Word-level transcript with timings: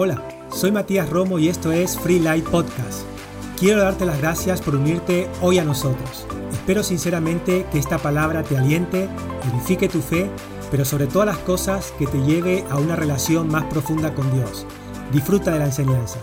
Hola, 0.00 0.22
soy 0.52 0.70
Matías 0.70 1.10
Romo 1.10 1.40
y 1.40 1.48
esto 1.48 1.72
es 1.72 1.98
Free 1.98 2.20
Light 2.20 2.44
Podcast. 2.44 3.00
Quiero 3.58 3.82
darte 3.82 4.06
las 4.06 4.20
gracias 4.20 4.62
por 4.62 4.76
unirte 4.76 5.28
hoy 5.40 5.58
a 5.58 5.64
nosotros. 5.64 6.24
Espero 6.52 6.84
sinceramente 6.84 7.66
que 7.72 7.80
esta 7.80 7.98
palabra 7.98 8.44
te 8.44 8.56
aliente, 8.56 9.08
edifique 9.52 9.88
tu 9.88 10.00
fe, 10.00 10.30
pero 10.70 10.84
sobre 10.84 11.08
todas 11.08 11.26
las 11.26 11.38
cosas 11.38 11.92
que 11.98 12.06
te 12.06 12.18
lleve 12.18 12.64
a 12.70 12.76
una 12.76 12.94
relación 12.94 13.48
más 13.48 13.64
profunda 13.64 14.14
con 14.14 14.32
Dios. 14.32 14.68
Disfruta 15.12 15.50
de 15.50 15.58
la 15.58 15.64
enseñanza 15.64 16.20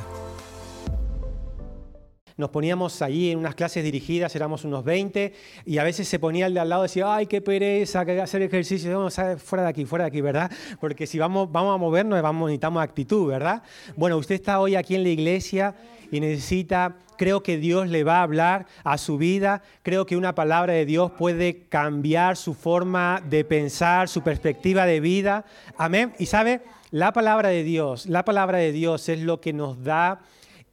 nos 2.38 2.49
poníamos 2.49 3.02
allí 3.02 3.31
en 3.31 3.39
unas 3.39 3.55
clases 3.55 3.83
dirigidas, 3.83 4.35
éramos 4.35 4.65
unos 4.65 4.84
20, 4.84 5.34
y 5.65 5.77
a 5.77 5.84
veces 5.84 6.07
se 6.07 6.20
ponía 6.20 6.47
el 6.47 6.54
de 6.54 6.59
al 6.59 6.70
lado 6.70 6.84
y 6.84 6.88
decía, 6.88 7.15
ay, 7.15 7.27
qué 7.27 7.41
pereza, 7.41 8.05
que 8.05 8.20
hacer 8.20 8.41
ejercicio, 8.41 8.95
vamos 8.97 9.17
a 9.20 9.38
fuera 9.38 9.63
de 9.63 9.70
aquí, 9.70 9.85
fuera 9.85 10.05
de 10.05 10.09
aquí, 10.09 10.21
¿verdad? 10.21 10.52
Porque 10.79 11.07
si 11.07 11.17
vamos, 11.17 11.52
vamos 11.52 11.73
a 11.73 11.77
movernos, 11.77 12.21
vamos, 12.21 12.48
necesitamos 12.48 12.84
actitud, 12.84 13.29
¿verdad? 13.29 13.63
Bueno, 13.95 14.17
usted 14.17 14.35
está 14.35 14.59
hoy 14.59 14.76
aquí 14.76 14.95
en 14.95 15.03
la 15.03 15.09
iglesia 15.09 15.76
y 16.12 16.20
necesita, 16.20 16.98
creo 17.17 17.41
que 17.41 17.57
Dios 17.57 17.88
le 17.88 18.03
va 18.03 18.20
a 18.20 18.23
hablar 18.23 18.65
a 18.84 18.98
su 18.98 19.17
vida, 19.17 19.62
creo 19.81 20.05
que 20.05 20.17
una 20.17 20.35
palabra 20.35 20.73
de 20.73 20.85
Dios 20.85 21.12
puede 21.12 21.67
cambiar 21.67 22.35
su 22.35 22.54
forma 22.54 23.21
de 23.29 23.45
pensar, 23.45 24.09
su 24.09 24.21
perspectiva 24.21 24.85
de 24.85 24.99
vida, 24.99 25.45
amén. 25.77 26.13
Y 26.20 26.26
sabe, 26.26 26.62
la 26.91 27.13
palabra 27.13 27.49
de 27.49 27.63
Dios, 27.63 28.07
la 28.07 28.26
palabra 28.26 28.57
de 28.57 28.71
Dios 28.71 29.09
es 29.09 29.21
lo 29.21 29.41
que 29.41 29.54
nos 29.54 29.84
da 29.84 30.21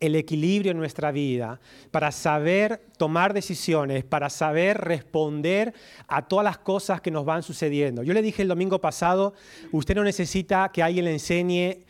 el 0.03 0.17
equilibrio 0.17 0.73
en 0.73 0.79
nuestra 0.79 1.13
vida, 1.13 1.61
para 1.93 2.11
saber 2.11 2.83
tomar 2.97 3.33
decisiones, 3.33 4.03
para 4.03 4.31
saber 4.31 4.77
responder 4.79 5.73
a 6.09 6.27
todas 6.27 6.45
las 6.45 6.59
cosas 6.59 7.01
que 7.01 7.13
nos 7.13 7.25
van 7.25 7.45
sucediendo. 7.45 8.03
Yo 8.03 8.13
le 8.13 8.21
dije 8.21 8.43
el 8.43 8.49
domingo 8.49 8.81
pasado, 8.81 9.33
usted 9.71 9.95
no 9.95 10.03
necesita 10.03 10.71
que 10.73 10.83
alguien 10.83 11.05
le 11.05 11.13
enseñe 11.13 11.85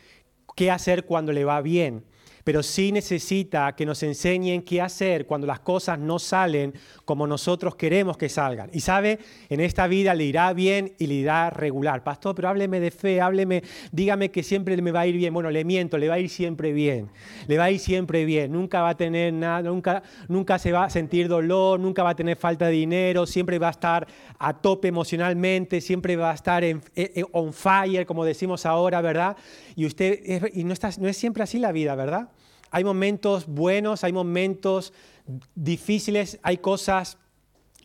qué 0.55 0.69
hacer 0.69 1.05
cuando 1.05 1.31
le 1.31 1.43
va 1.43 1.59
bien 1.61 2.03
pero 2.43 2.61
sí 2.63 2.91
necesita 2.91 3.75
que 3.75 3.85
nos 3.85 4.03
enseñen 4.03 4.61
qué 4.61 4.81
hacer 4.81 5.25
cuando 5.25 5.47
las 5.47 5.59
cosas 5.61 5.99
no 5.99 6.19
salen 6.19 6.73
como 7.05 7.27
nosotros 7.27 7.75
queremos 7.75 8.17
que 8.17 8.29
salgan. 8.29 8.69
Y 8.73 8.81
sabe, 8.81 9.19
en 9.49 9.59
esta 9.59 9.87
vida 9.87 10.13
le 10.13 10.25
irá 10.25 10.51
bien 10.53 10.93
y 10.97 11.07
le 11.07 11.15
irá 11.15 11.49
regular. 11.49 12.03
Pastor, 12.03 12.35
pero 12.35 12.49
hábleme 12.49 12.79
de 12.79 12.91
fe, 12.91 13.21
hábleme, 13.21 13.63
dígame 13.91 14.31
que 14.31 14.43
siempre 14.43 14.79
me 14.81 14.91
va 14.91 15.01
a 15.01 15.07
ir 15.07 15.15
bien. 15.15 15.33
Bueno, 15.33 15.49
le 15.51 15.63
miento, 15.63 15.97
le 15.97 16.09
va 16.09 16.15
a 16.15 16.19
ir 16.19 16.29
siempre 16.29 16.73
bien. 16.73 17.09
Le 17.47 17.57
va 17.57 17.65
a 17.65 17.71
ir 17.71 17.79
siempre 17.79 18.25
bien. 18.25 18.51
Nunca 18.51 18.81
va 18.81 18.89
a 18.89 18.97
tener 18.97 19.33
nada, 19.33 19.61
nunca, 19.69 20.03
nunca 20.27 20.59
se 20.59 20.71
va 20.71 20.85
a 20.85 20.89
sentir 20.89 21.27
dolor, 21.27 21.79
nunca 21.79 22.03
va 22.03 22.11
a 22.11 22.15
tener 22.15 22.37
falta 22.37 22.67
de 22.67 22.73
dinero, 22.73 23.25
siempre 23.25 23.59
va 23.59 23.67
a 23.67 23.71
estar 23.71 24.07
a 24.37 24.53
tope 24.53 24.87
emocionalmente, 24.89 25.81
siempre 25.81 26.15
va 26.15 26.31
a 26.31 26.33
estar 26.33 26.63
en, 26.63 26.81
eh, 26.95 27.11
eh, 27.15 27.23
on 27.31 27.53
fire, 27.53 28.05
como 28.05 28.25
decimos 28.25 28.65
ahora, 28.65 29.01
¿verdad? 29.01 29.37
Y 29.75 29.85
usted, 29.85 30.51
y 30.53 30.63
no, 30.63 30.73
no 30.99 31.07
es 31.07 31.17
siempre 31.17 31.43
así 31.43 31.59
la 31.59 31.71
vida, 31.71 31.95
¿verdad? 31.95 32.29
Hay 32.71 32.83
momentos 32.83 33.47
buenos, 33.47 34.03
hay 34.03 34.13
momentos 34.13 34.93
difíciles, 35.55 36.39
hay 36.41 36.57
cosas 36.57 37.17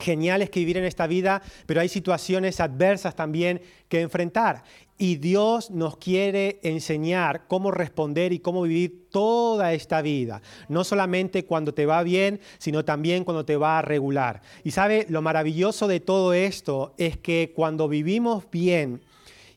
geniales 0.00 0.50
que 0.50 0.61
vivir 0.61 0.77
en 0.78 0.84
esta 0.84 1.06
vida, 1.06 1.42
pero 1.66 1.81
hay 1.81 1.89
situaciones 1.89 2.61
adversas 2.61 3.14
también 3.16 3.61
que 3.89 4.00
enfrentar. 4.00 4.62
Y 4.97 5.16
Dios 5.16 5.70
nos 5.70 5.97
quiere 5.97 6.59
enseñar 6.62 7.47
cómo 7.47 7.70
responder 7.70 8.33
y 8.33 8.41
cómo 8.41 8.62
vivir 8.62 9.09
toda 9.11 9.72
esta 9.72 10.03
vida. 10.03 10.42
No 10.69 10.83
solamente 10.84 11.44
cuando 11.44 11.72
te 11.72 11.86
va 11.86 12.03
bien, 12.03 12.41
sino 12.59 12.84
también 12.84 13.25
cuando 13.25 13.44
te 13.44 13.56
va 13.56 13.78
a 13.78 13.83
regular. 13.83 14.42
Y 14.64 14.72
sabe, 14.72 15.06
lo 15.09 15.22
maravilloso 15.22 15.86
de 15.86 16.00
todo 16.00 16.33
esto 16.33 16.94
es 16.98 17.16
que 17.16 17.53
cuando 17.55 17.89
vivimos 17.89 18.44
bien 18.50 19.03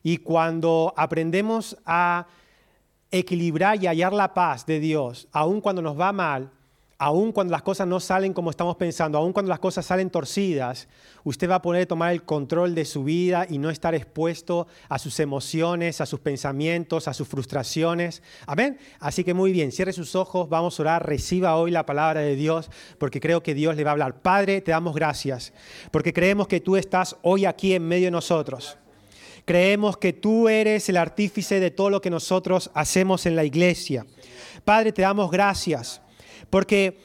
y 0.02 0.18
cuando 0.18 0.92
aprendemos 0.96 1.76
a 1.86 2.26
equilibrar 3.10 3.82
y 3.82 3.86
hallar 3.86 4.12
la 4.12 4.34
paz 4.34 4.66
de 4.66 4.80
Dios, 4.80 5.28
aun 5.32 5.60
cuando 5.60 5.82
nos 5.82 5.98
va 5.98 6.12
mal, 6.12 6.50
aun 7.02 7.32
cuando 7.32 7.50
las 7.50 7.62
cosas 7.62 7.88
no 7.88 7.98
salen 7.98 8.32
como 8.32 8.50
estamos 8.50 8.76
pensando, 8.76 9.18
aun 9.18 9.32
cuando 9.32 9.50
las 9.50 9.58
cosas 9.58 9.84
salen 9.84 10.08
torcidas, 10.08 10.86
usted 11.24 11.50
va 11.50 11.56
a 11.56 11.62
poder 11.62 11.84
tomar 11.86 12.12
el 12.12 12.22
control 12.22 12.76
de 12.76 12.84
su 12.84 13.02
vida 13.02 13.44
y 13.50 13.58
no 13.58 13.70
estar 13.70 13.92
expuesto 13.96 14.68
a 14.88 15.00
sus 15.00 15.18
emociones, 15.18 16.00
a 16.00 16.06
sus 16.06 16.20
pensamientos, 16.20 17.08
a 17.08 17.12
sus 17.12 17.26
frustraciones. 17.26 18.22
Amén. 18.46 18.78
Así 19.00 19.24
que 19.24 19.34
muy 19.34 19.50
bien, 19.50 19.72
cierre 19.72 19.92
sus 19.92 20.14
ojos, 20.14 20.48
vamos 20.48 20.78
a 20.78 20.82
orar, 20.84 21.04
reciba 21.04 21.56
hoy 21.56 21.72
la 21.72 21.84
palabra 21.84 22.20
de 22.20 22.36
Dios, 22.36 22.70
porque 22.98 23.18
creo 23.18 23.42
que 23.42 23.54
Dios 23.54 23.74
le 23.74 23.82
va 23.82 23.90
a 23.90 23.94
hablar. 23.94 24.22
Padre, 24.22 24.60
te 24.60 24.70
damos 24.70 24.94
gracias, 24.94 25.52
porque 25.90 26.12
creemos 26.12 26.46
que 26.46 26.60
tú 26.60 26.76
estás 26.76 27.16
hoy 27.22 27.46
aquí 27.46 27.74
en 27.74 27.86
medio 27.86 28.06
de 28.06 28.12
nosotros. 28.12 28.78
Creemos 29.44 29.96
que 29.96 30.12
tú 30.12 30.48
eres 30.48 30.88
el 30.88 30.96
artífice 30.96 31.58
de 31.58 31.70
todo 31.70 31.90
lo 31.90 32.00
que 32.00 32.10
nosotros 32.10 32.70
hacemos 32.74 33.26
en 33.26 33.34
la 33.34 33.44
iglesia. 33.44 34.06
Padre, 34.64 34.92
te 34.92 35.02
damos 35.02 35.30
gracias 35.30 36.00
porque 36.48 36.98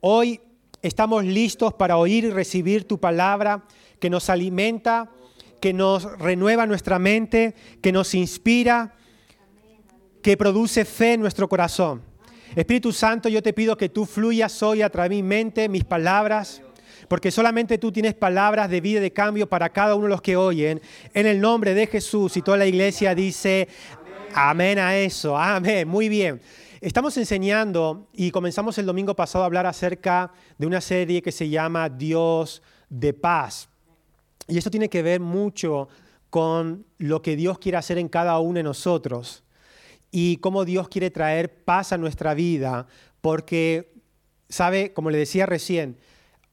hoy 0.00 0.40
estamos 0.80 1.24
listos 1.24 1.74
para 1.74 1.96
oír 1.96 2.24
y 2.24 2.30
recibir 2.30 2.88
tu 2.88 2.98
palabra 2.98 3.64
que 3.98 4.08
nos 4.08 4.30
alimenta, 4.30 5.10
que 5.60 5.72
nos 5.72 6.18
renueva 6.18 6.66
nuestra 6.66 6.98
mente, 6.98 7.54
que 7.82 7.92
nos 7.92 8.14
inspira, 8.14 8.94
que 10.22 10.36
produce 10.36 10.84
fe 10.84 11.14
en 11.14 11.20
nuestro 11.20 11.48
corazón. 11.48 12.02
Espíritu 12.56 12.92
Santo, 12.92 13.28
yo 13.28 13.42
te 13.42 13.52
pido 13.52 13.76
que 13.76 13.88
tú 13.88 14.06
fluyas 14.06 14.62
hoy 14.62 14.82
a 14.82 14.90
través 14.90 15.10
de 15.10 15.16
mi 15.16 15.22
mente, 15.22 15.68
mis 15.68 15.84
palabras 15.84 16.62
porque 17.08 17.30
solamente 17.30 17.78
tú 17.78 17.92
tienes 17.92 18.14
palabras 18.14 18.70
de 18.70 18.80
vida 18.80 18.98
y 18.98 19.02
de 19.02 19.12
cambio 19.12 19.48
para 19.48 19.70
cada 19.70 19.94
uno 19.94 20.04
de 20.04 20.10
los 20.10 20.22
que 20.22 20.36
oyen. 20.36 20.80
En 21.14 21.26
el 21.26 21.40
nombre 21.40 21.74
de 21.74 21.86
Jesús 21.86 22.36
y 22.36 22.42
toda 22.42 22.56
la 22.56 22.66
iglesia 22.66 23.14
dice 23.14 23.68
amén 24.34 24.78
a 24.78 24.96
eso, 24.96 25.36
amén, 25.36 25.86
muy 25.86 26.08
bien. 26.08 26.40
Estamos 26.80 27.16
enseñando 27.16 28.08
y 28.12 28.30
comenzamos 28.30 28.76
el 28.78 28.86
domingo 28.86 29.14
pasado 29.14 29.44
a 29.44 29.46
hablar 29.46 29.66
acerca 29.66 30.32
de 30.58 30.66
una 30.66 30.80
serie 30.80 31.22
que 31.22 31.30
se 31.30 31.48
llama 31.48 31.88
Dios 31.88 32.62
de 32.88 33.12
paz. 33.12 33.68
Y 34.48 34.58
esto 34.58 34.70
tiene 34.70 34.88
que 34.88 35.02
ver 35.02 35.20
mucho 35.20 35.88
con 36.28 36.84
lo 36.98 37.22
que 37.22 37.36
Dios 37.36 37.58
quiere 37.58 37.78
hacer 37.78 37.98
en 37.98 38.08
cada 38.08 38.38
uno 38.40 38.54
de 38.54 38.62
nosotros 38.62 39.44
y 40.10 40.38
cómo 40.38 40.64
Dios 40.64 40.88
quiere 40.88 41.10
traer 41.10 41.64
paz 41.64 41.92
a 41.92 41.98
nuestra 41.98 42.34
vida, 42.34 42.86
porque, 43.20 43.94
sabe, 44.48 44.92
como 44.92 45.10
le 45.10 45.18
decía 45.18 45.46
recién, 45.46 45.98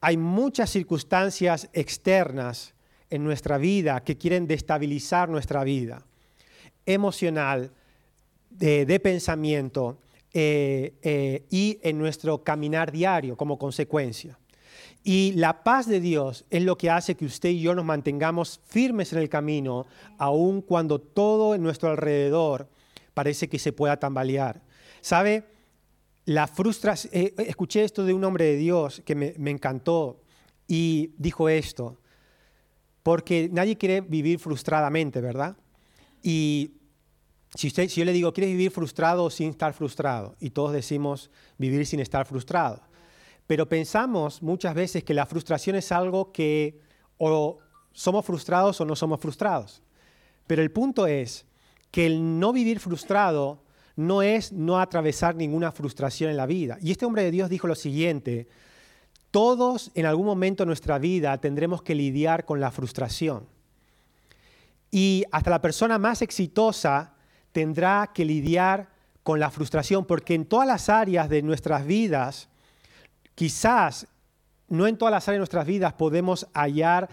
hay 0.01 0.17
muchas 0.17 0.69
circunstancias 0.69 1.69
externas 1.73 2.73
en 3.09 3.23
nuestra 3.23 3.57
vida 3.57 4.03
que 4.03 4.17
quieren 4.17 4.47
destabilizar 4.47 5.29
nuestra 5.29 5.63
vida 5.63 6.05
emocional, 6.85 7.71
de, 8.49 8.99
pensamiento 8.99 9.99
eh, 10.33 10.93
eh, 11.01 11.45
y 11.49 11.79
en 11.81 11.97
nuestro 11.97 12.43
caminar 12.43 12.91
diario 12.91 13.38
como 13.38 13.57
consecuencia. 13.57 14.38
Y 15.03 15.33
la 15.35 15.63
paz 15.63 15.88
de 15.88 16.01
Dios 16.01 16.45
es 16.49 16.63
lo 16.63 16.77
que 16.77 16.89
hace 16.89 17.15
que 17.15 17.25
usted 17.25 17.49
y 17.49 17.61
yo 17.61 17.73
nos 17.73 17.85
mantengamos 17.85 18.59
firmes 18.65 19.13
en 19.13 19.19
el 19.19 19.29
camino, 19.29 19.85
aun 20.17 20.61
cuando 20.61 20.99
todo 20.99 21.55
en 21.55 21.63
nuestro 21.63 21.89
alrededor 21.89 22.67
parece 23.13 23.47
que 23.47 23.59
se 23.59 23.71
pueda 23.71 23.97
tambalear. 23.97 24.61
¿Sabe? 25.01 25.45
La 26.25 26.47
frustración, 26.47 27.12
eh, 27.13 27.34
escuché 27.38 27.84
esto 27.84 28.06
de 28.06 28.13
un 28.13 28.24
hombre 28.24 28.46
de 28.46 28.56
Dios 28.56 29.02
que 29.06 29.16
me, 29.16 29.34
encantó 29.50 30.22
y 30.68 31.13
dijo 31.18 31.50
esto, 31.50 32.00
porque 33.03 33.50
nadie 33.52 33.78
quiere 33.78 34.02
vivir 34.02 34.40
frustradamente, 34.40 35.22
¿verdad? 35.22 35.57
Y 36.22 36.74
si, 37.56 37.68
usted, 37.68 37.90
si 37.90 38.02
yo 38.02 38.06
le 38.06 38.13
digo, 38.13 38.31
¿quieres 38.34 38.52
vivir 38.52 38.72
frustrado 38.72 39.25
o 39.25 39.30
sin 39.30 39.50
estar 39.50 39.74
frustrado? 39.74 40.35
Y 40.40 40.52
todos 40.52 40.74
decimos 40.74 41.31
vivir 41.57 41.85
sin 41.85 42.00
estar 42.00 42.25
frustrado. 42.25 42.81
Pero 43.47 43.68
pensamos 43.68 44.44
muchas 44.44 44.75
veces 44.75 45.03
que 45.03 45.16
la 45.16 45.25
frustración 45.25 45.75
es 45.75 45.91
algo 45.91 46.31
que 46.31 46.80
o 47.18 47.57
somos 47.91 48.25
frustrados 48.25 48.80
o 48.80 48.86
no 48.86 48.96
somos 48.96 49.19
frustrados. 49.19 49.81
Pero 50.46 50.62
el 50.62 50.72
punto 50.72 51.07
es 51.07 51.45
que 51.92 52.06
el 52.06 52.39
no 52.39 52.54
vivir 52.54 52.80
frustrado 52.80 53.63
no 54.00 54.22
es 54.22 54.54
no 54.54 54.80
atravesar 54.80 55.36
ninguna 55.36 55.74
frustración 55.74 56.31
en 56.31 56.38
la 56.38 56.46
vida. 56.46 56.78
Y 56.81 56.92
este 56.92 57.06
hombre 57.06 57.22
de 57.22 57.31
Dios 57.31 57.50
dijo 57.50 57.68
lo 57.68 57.75
siguiente, 57.75 58.48
todos 59.30 59.92
en 59.94 60.06
algún 60.06 60.25
momento 60.25 60.63
de 60.63 60.68
nuestra 60.68 60.98
vida 61.00 61.38
tendremos 61.40 61.81
que 61.81 61.96
lidiar 61.96 62.46
con 62.46 62.62
la 62.62 62.72
frustración. 62.72 63.46
Y 64.90 65.25
hasta 65.34 65.50
la 65.50 65.62
persona 65.62 66.00
más 66.00 66.22
exitosa 66.22 67.12
tendrá 67.51 68.12
que 68.13 68.24
lidiar 68.24 68.88
con 69.22 69.38
la 69.38 69.51
frustración, 69.51 70.06
porque 70.06 70.34
en 70.34 70.46
todas 70.46 70.66
las 70.66 70.88
áreas 70.88 71.28
de 71.28 71.42
nuestras 71.42 71.86
vidas, 71.86 72.48
quizás 73.36 74.07
no 74.69 74.88
en 74.88 74.98
todas 74.98 75.12
las 75.12 75.28
áreas 75.28 75.40
de 75.40 75.40
nuestras 75.40 75.66
vidas 75.68 75.92
podemos 75.92 76.48
hallar 76.54 77.10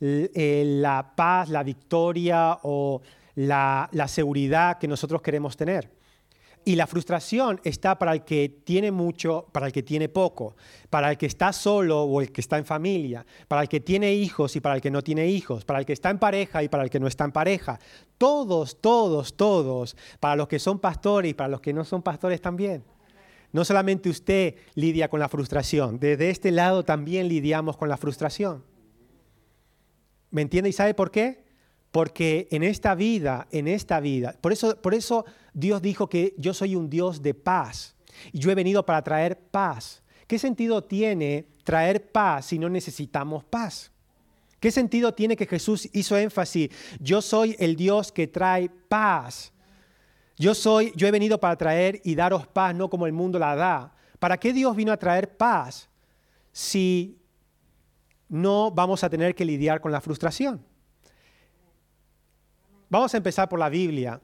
eh, 0.00 0.62
la 0.64 1.14
paz, 1.16 1.48
la 1.48 1.64
victoria 1.64 2.60
o 2.62 3.02
la 3.34 4.06
seguridad 4.06 4.78
que 4.78 4.86
nosotros 4.86 5.20
queremos 5.20 5.56
tener. 5.56 5.97
Y 6.68 6.76
la 6.76 6.86
frustración 6.86 7.62
está 7.64 7.98
para 7.98 8.12
el 8.12 8.26
que 8.26 8.60
tiene 8.62 8.90
mucho, 8.90 9.46
para 9.52 9.64
el 9.64 9.72
que 9.72 9.82
tiene 9.82 10.10
poco, 10.10 10.54
para 10.90 11.10
el 11.10 11.16
que 11.16 11.24
está 11.24 11.50
solo 11.50 12.02
o 12.02 12.20
el 12.20 12.30
que 12.30 12.42
está 12.42 12.58
en 12.58 12.66
familia, 12.66 13.24
para 13.48 13.62
el 13.62 13.70
que 13.70 13.80
tiene 13.80 14.12
hijos 14.12 14.54
y 14.54 14.60
para 14.60 14.74
el 14.74 14.82
que 14.82 14.90
no 14.90 15.02
tiene 15.02 15.26
hijos, 15.28 15.64
para 15.64 15.78
el 15.78 15.86
que 15.86 15.94
está 15.94 16.10
en 16.10 16.18
pareja 16.18 16.62
y 16.62 16.68
para 16.68 16.82
el 16.82 16.90
que 16.90 17.00
no 17.00 17.06
está 17.06 17.24
en 17.24 17.32
pareja. 17.32 17.80
Todos, 18.18 18.82
todos, 18.82 19.34
todos, 19.34 19.96
para 20.20 20.36
los 20.36 20.46
que 20.46 20.58
son 20.58 20.78
pastores 20.78 21.30
y 21.30 21.34
para 21.34 21.48
los 21.48 21.62
que 21.62 21.72
no 21.72 21.86
son 21.86 22.02
pastores 22.02 22.42
también. 22.42 22.84
No 23.50 23.64
solamente 23.64 24.10
usted 24.10 24.56
lidia 24.74 25.08
con 25.08 25.20
la 25.20 25.30
frustración, 25.30 25.98
desde 25.98 26.28
este 26.28 26.50
lado 26.50 26.84
también 26.84 27.28
lidiamos 27.28 27.78
con 27.78 27.88
la 27.88 27.96
frustración. 27.96 28.62
¿Me 30.30 30.42
entiende? 30.42 30.68
¿Y 30.68 30.74
sabe 30.74 30.92
por 30.92 31.10
qué? 31.10 31.48
Porque 31.90 32.46
en 32.50 32.62
esta 32.62 32.94
vida, 32.94 33.48
en 33.52 33.66
esta 33.66 34.00
vida, 34.00 34.36
por 34.42 34.52
eso, 34.52 34.76
por 34.82 34.92
eso 34.92 35.24
Dios 35.58 35.82
dijo 35.82 36.08
que 36.08 36.34
yo 36.38 36.54
soy 36.54 36.76
un 36.76 36.88
Dios 36.88 37.20
de 37.20 37.34
paz 37.34 37.96
y 38.32 38.38
yo 38.38 38.48
he 38.52 38.54
venido 38.54 38.86
para 38.86 39.02
traer 39.02 39.36
paz. 39.36 40.04
¿Qué 40.28 40.38
sentido 40.38 40.84
tiene 40.84 41.48
traer 41.64 42.12
paz 42.12 42.46
si 42.46 42.60
no 42.60 42.68
necesitamos 42.68 43.42
paz? 43.42 43.90
¿Qué 44.60 44.70
sentido 44.70 45.14
tiene 45.14 45.36
que 45.36 45.46
Jesús 45.46 45.88
hizo 45.92 46.16
énfasis? 46.16 46.70
Yo 47.00 47.20
soy 47.20 47.56
el 47.58 47.74
Dios 47.74 48.12
que 48.12 48.28
trae 48.28 48.68
paz. 48.68 49.52
Yo 50.36 50.54
soy, 50.54 50.92
yo 50.94 51.08
he 51.08 51.10
venido 51.10 51.40
para 51.40 51.56
traer 51.56 52.00
y 52.04 52.14
daros 52.14 52.46
paz, 52.46 52.72
no 52.72 52.88
como 52.88 53.06
el 53.06 53.12
mundo 53.12 53.40
la 53.40 53.56
da. 53.56 53.92
¿Para 54.20 54.38
qué 54.38 54.52
Dios 54.52 54.76
vino 54.76 54.92
a 54.92 54.96
traer 54.96 55.36
paz 55.36 55.88
si 56.52 57.18
no 58.28 58.70
vamos 58.70 59.02
a 59.02 59.10
tener 59.10 59.34
que 59.34 59.44
lidiar 59.44 59.80
con 59.80 59.90
la 59.90 60.00
frustración? 60.00 60.64
Vamos 62.88 63.12
a 63.12 63.16
empezar 63.16 63.48
por 63.48 63.58
la 63.58 63.68
Biblia. 63.68 64.20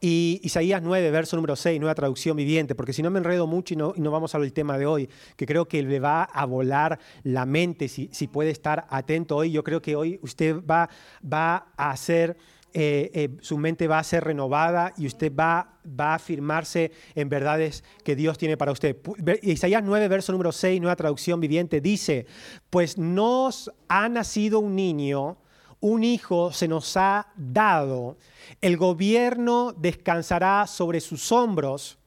Y 0.00 0.40
Isaías 0.42 0.80
9, 0.82 1.10
verso 1.10 1.36
número 1.36 1.56
6, 1.56 1.78
nueva 1.78 1.94
traducción 1.94 2.34
viviente, 2.34 2.74
porque 2.74 2.94
si 2.94 3.02
no 3.02 3.10
me 3.10 3.18
enredo 3.18 3.46
mucho 3.46 3.74
y 3.74 3.76
no, 3.76 3.92
y 3.94 4.00
no 4.00 4.10
vamos 4.10 4.34
al 4.34 4.50
tema 4.52 4.78
de 4.78 4.86
hoy, 4.86 5.10
que 5.36 5.44
creo 5.44 5.68
que 5.68 5.82
le 5.82 6.00
va 6.00 6.22
a 6.22 6.46
volar 6.46 6.98
la 7.22 7.44
mente 7.44 7.86
si, 7.88 8.08
si 8.10 8.26
puede 8.26 8.50
estar 8.50 8.86
atento 8.88 9.36
hoy. 9.36 9.50
Yo 9.52 9.62
creo 9.62 9.82
que 9.82 9.96
hoy 9.96 10.18
usted 10.22 10.64
va, 10.64 10.88
va 11.22 11.72
a 11.76 11.90
hacer, 11.90 12.38
eh, 12.72 13.10
eh, 13.12 13.28
su 13.42 13.58
mente 13.58 13.88
va 13.88 13.98
a 13.98 14.04
ser 14.04 14.24
renovada 14.24 14.94
y 14.96 15.06
usted 15.06 15.30
va, 15.38 15.78
va 15.84 16.12
a 16.12 16.14
afirmarse 16.14 16.92
en 17.14 17.28
verdades 17.28 17.84
que 18.02 18.16
Dios 18.16 18.38
tiene 18.38 18.56
para 18.56 18.72
usted. 18.72 18.96
Isaías 19.42 19.82
9, 19.84 20.08
verso 20.08 20.32
número 20.32 20.50
6, 20.50 20.80
nueva 20.80 20.96
traducción 20.96 21.40
viviente, 21.40 21.82
dice, 21.82 22.24
pues 22.70 22.96
nos 22.96 23.70
ha 23.88 24.08
nacido 24.08 24.60
un 24.60 24.76
niño, 24.76 25.36
un 25.80 26.04
hijo 26.04 26.52
se 26.52 26.68
nos 26.68 26.96
ha 26.96 27.32
dado, 27.36 28.18
el 28.60 28.76
gobierno 28.76 29.72
descansará 29.72 30.66
sobre 30.66 31.00
sus 31.00 31.32
hombros 31.32 31.98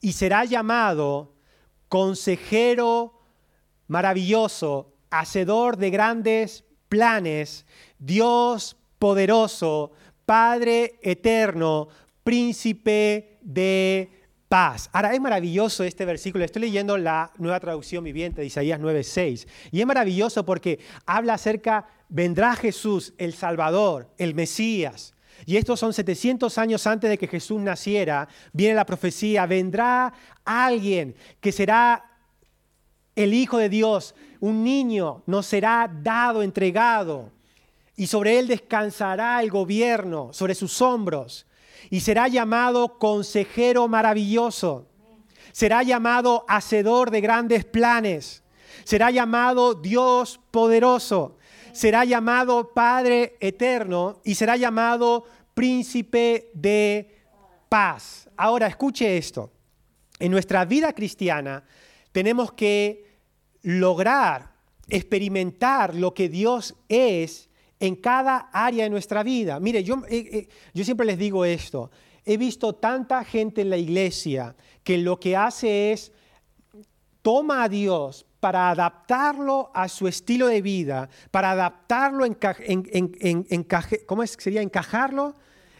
y 0.00 0.12
será 0.12 0.44
llamado 0.44 1.34
consejero 1.88 3.20
maravilloso, 3.86 4.94
hacedor 5.10 5.76
de 5.76 5.90
grandes 5.90 6.64
planes, 6.88 7.66
Dios 7.98 8.76
poderoso, 8.98 9.92
Padre 10.24 10.98
eterno, 11.02 11.88
príncipe 12.24 13.38
de 13.42 14.21
paz. 14.52 14.90
Ahora, 14.92 15.14
es 15.14 15.20
maravilloso 15.22 15.82
este 15.82 16.04
versículo. 16.04 16.44
Estoy 16.44 16.60
leyendo 16.60 16.98
la 16.98 17.30
nueva 17.38 17.58
traducción 17.58 18.04
viviente 18.04 18.42
de 18.42 18.48
Isaías 18.48 18.78
9:6. 18.78 19.48
Y 19.70 19.80
es 19.80 19.86
maravilloso 19.86 20.44
porque 20.44 20.78
habla 21.06 21.32
acerca 21.32 21.86
vendrá 22.10 22.54
Jesús, 22.54 23.14
el 23.16 23.32
Salvador, 23.32 24.10
el 24.18 24.34
Mesías. 24.34 25.14
Y 25.46 25.56
estos 25.56 25.80
son 25.80 25.94
700 25.94 26.58
años 26.58 26.86
antes 26.86 27.08
de 27.08 27.16
que 27.16 27.28
Jesús 27.28 27.62
naciera, 27.62 28.28
viene 28.52 28.74
la 28.74 28.84
profecía, 28.84 29.46
vendrá 29.46 30.12
alguien 30.44 31.16
que 31.40 31.50
será 31.50 32.04
el 33.16 33.32
Hijo 33.32 33.56
de 33.56 33.70
Dios, 33.70 34.14
un 34.40 34.62
niño 34.62 35.22
nos 35.24 35.46
será 35.46 35.90
dado, 35.90 36.42
entregado, 36.42 37.32
y 37.96 38.06
sobre 38.06 38.38
él 38.38 38.48
descansará 38.48 39.42
el 39.42 39.50
gobierno, 39.50 40.30
sobre 40.34 40.54
sus 40.54 40.82
hombros, 40.82 41.46
y 41.90 42.00
será 42.00 42.28
llamado 42.28 42.98
consejero 42.98 43.88
maravilloso, 43.88 44.86
será 45.52 45.82
llamado 45.82 46.44
hacedor 46.48 47.10
de 47.10 47.20
grandes 47.20 47.64
planes, 47.64 48.42
será 48.84 49.10
llamado 49.10 49.74
Dios 49.74 50.40
poderoso, 50.50 51.36
será 51.72 52.04
llamado 52.04 52.72
Padre 52.74 53.36
eterno 53.40 54.20
y 54.24 54.34
será 54.34 54.56
llamado 54.56 55.24
príncipe 55.54 56.50
de 56.54 57.22
paz. 57.68 58.28
Ahora, 58.36 58.66
escuche 58.66 59.16
esto. 59.16 59.50
En 60.18 60.30
nuestra 60.30 60.64
vida 60.64 60.92
cristiana 60.92 61.64
tenemos 62.12 62.52
que 62.52 63.18
lograr 63.62 64.52
experimentar 64.88 65.94
lo 65.94 66.14
que 66.14 66.28
Dios 66.28 66.74
es 66.88 67.48
en 67.82 67.96
cada 67.96 68.48
área 68.52 68.84
de 68.84 68.90
nuestra 68.90 69.24
vida. 69.24 69.58
Mire, 69.58 69.82
yo, 69.82 69.96
eh, 70.08 70.28
eh, 70.32 70.48
yo 70.72 70.84
siempre 70.84 71.04
les 71.04 71.18
digo 71.18 71.44
esto. 71.44 71.90
He 72.24 72.36
visto 72.36 72.76
tanta 72.76 73.24
gente 73.24 73.62
en 73.62 73.70
la 73.70 73.76
iglesia 73.76 74.54
que 74.84 74.98
lo 74.98 75.18
que 75.18 75.36
hace 75.36 75.90
es 75.90 76.12
toma 77.22 77.64
a 77.64 77.68
Dios, 77.68 78.24
para 78.38 78.70
adaptarlo 78.70 79.72
a 79.74 79.88
su 79.88 80.06
estilo 80.06 80.46
de 80.46 80.62
vida, 80.62 81.08
para 81.32 81.52
adaptarlo, 81.52 82.24
en, 82.24 82.36
¿cómo 84.06 84.26
sería 84.26 84.62
encajarlo? 84.62 85.34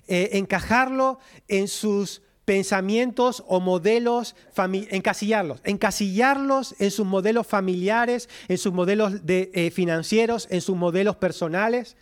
Eh, 0.08 0.30
encajarlo 0.32 1.20
en 1.46 1.68
sus 1.68 2.22
pensamientos 2.44 3.44
o 3.46 3.60
modelos, 3.60 4.34
encasillarlos, 4.56 5.60
encasillarlos 5.64 6.74
en 6.78 6.90
sus 6.90 7.06
modelos 7.06 7.46
familiares, 7.46 8.28
en 8.48 8.58
sus 8.58 8.72
modelos 8.72 9.24
de, 9.24 9.50
eh, 9.54 9.70
financieros, 9.70 10.48
en 10.50 10.60
sus 10.60 10.76
modelos 10.76 11.16
personales. 11.16 11.96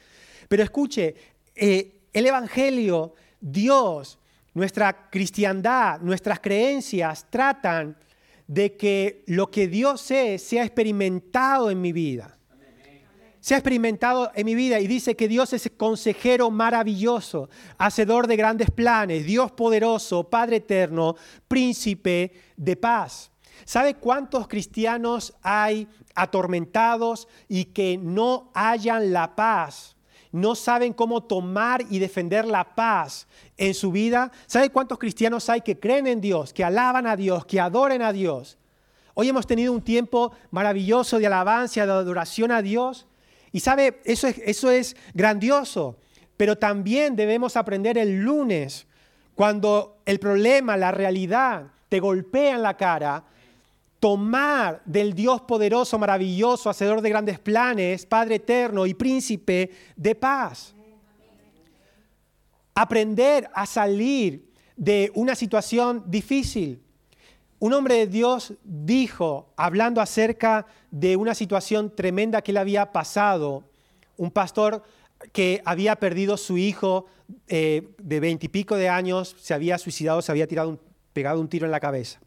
Pero 0.48 0.62
escuche, 0.62 1.14
eh, 1.54 2.00
el 2.12 2.26
Evangelio, 2.26 3.14
Dios, 3.40 4.18
nuestra 4.54 5.10
cristiandad, 5.10 6.00
nuestras 6.00 6.40
creencias 6.40 7.26
tratan 7.30 7.96
de 8.46 8.76
que 8.76 9.22
lo 9.26 9.50
que 9.50 9.68
Dios 9.68 10.10
es 10.10 10.42
sea 10.42 10.64
experimentado 10.64 11.70
en 11.70 11.80
mi 11.80 11.92
vida. 11.92 12.36
Se 13.40 13.54
ha 13.54 13.58
experimentado 13.58 14.30
en 14.34 14.44
mi 14.44 14.54
vida 14.54 14.80
y 14.80 14.86
dice 14.86 15.16
que 15.16 15.26
Dios 15.26 15.52
es 15.54 15.70
consejero 15.76 16.50
maravilloso, 16.50 17.48
hacedor 17.78 18.26
de 18.26 18.36
grandes 18.36 18.70
planes, 18.70 19.24
Dios 19.24 19.50
poderoso, 19.52 20.24
Padre 20.24 20.56
eterno, 20.56 21.16
príncipe 21.48 22.32
de 22.56 22.76
paz. 22.76 23.30
¿Sabe 23.64 23.94
cuántos 23.94 24.46
cristianos 24.46 25.34
hay 25.42 25.88
atormentados 26.14 27.28
y 27.48 27.66
que 27.66 27.96
no 27.96 28.50
hallan 28.54 29.12
la 29.12 29.34
paz? 29.36 29.96
No 30.32 30.54
saben 30.54 30.92
cómo 30.92 31.22
tomar 31.22 31.84
y 31.90 31.98
defender 31.98 32.44
la 32.44 32.74
paz 32.74 33.26
en 33.56 33.74
su 33.74 33.90
vida. 33.90 34.30
¿Sabe 34.46 34.70
cuántos 34.70 34.98
cristianos 34.98 35.48
hay 35.48 35.62
que 35.62 35.80
creen 35.80 36.06
en 36.06 36.20
Dios, 36.20 36.52
que 36.52 36.62
alaban 36.62 37.06
a 37.06 37.16
Dios, 37.16 37.46
que 37.46 37.58
adoren 37.58 38.02
a 38.02 38.12
Dios? 38.12 38.58
Hoy 39.14 39.28
hemos 39.28 39.46
tenido 39.46 39.72
un 39.72 39.82
tiempo 39.82 40.32
maravilloso 40.50 41.18
de 41.18 41.26
alabanza, 41.26 41.84
de 41.84 41.92
adoración 41.92 42.52
a 42.52 42.62
Dios. 42.62 43.06
Y 43.52 43.60
sabe, 43.60 44.00
eso 44.04 44.26
es, 44.26 44.38
eso 44.38 44.70
es 44.70 44.96
grandioso. 45.14 45.98
Pero 46.36 46.56
también 46.56 47.16
debemos 47.16 47.56
aprender 47.56 47.98
el 47.98 48.20
lunes, 48.20 48.86
cuando 49.34 50.02
el 50.06 50.18
problema, 50.18 50.76
la 50.76 50.92
realidad 50.92 51.68
te 51.88 52.00
golpea 52.00 52.54
en 52.54 52.62
la 52.62 52.76
cara, 52.76 53.24
tomar 53.98 54.82
del 54.84 55.14
Dios 55.14 55.42
poderoso, 55.42 55.98
maravilloso, 55.98 56.70
hacedor 56.70 57.02
de 57.02 57.10
grandes 57.10 57.38
planes, 57.38 58.06
Padre 58.06 58.36
eterno 58.36 58.86
y 58.86 58.94
príncipe 58.94 59.70
de 59.96 60.14
paz 60.14 60.74
aprender 62.80 63.50
a 63.52 63.66
salir 63.66 64.52
de 64.76 65.12
una 65.14 65.34
situación 65.34 66.04
difícil. 66.06 66.82
Un 67.60 67.74
hombre 67.74 67.96
de 67.96 68.06
Dios 68.06 68.54
dijo, 68.64 69.52
hablando 69.54 70.00
acerca 70.00 70.64
de 70.90 71.16
una 71.16 71.34
situación 71.34 71.94
tremenda 71.94 72.40
que 72.40 72.54
le 72.54 72.58
había 72.58 72.90
pasado, 72.90 73.64
un 74.16 74.30
pastor 74.30 74.82
que 75.32 75.60
había 75.66 75.96
perdido 75.96 76.38
su 76.38 76.56
hijo 76.56 77.04
eh, 77.48 77.94
de 77.98 78.18
veintipico 78.18 78.76
de 78.76 78.88
años, 78.88 79.36
se 79.38 79.52
había 79.52 79.76
suicidado, 79.76 80.22
se 80.22 80.32
había 80.32 80.46
tirado 80.46 80.80
pegado 81.12 81.38
un 81.38 81.50
tiro 81.50 81.66
en 81.66 81.70
la 81.70 81.80
cabeza. 81.80 82.18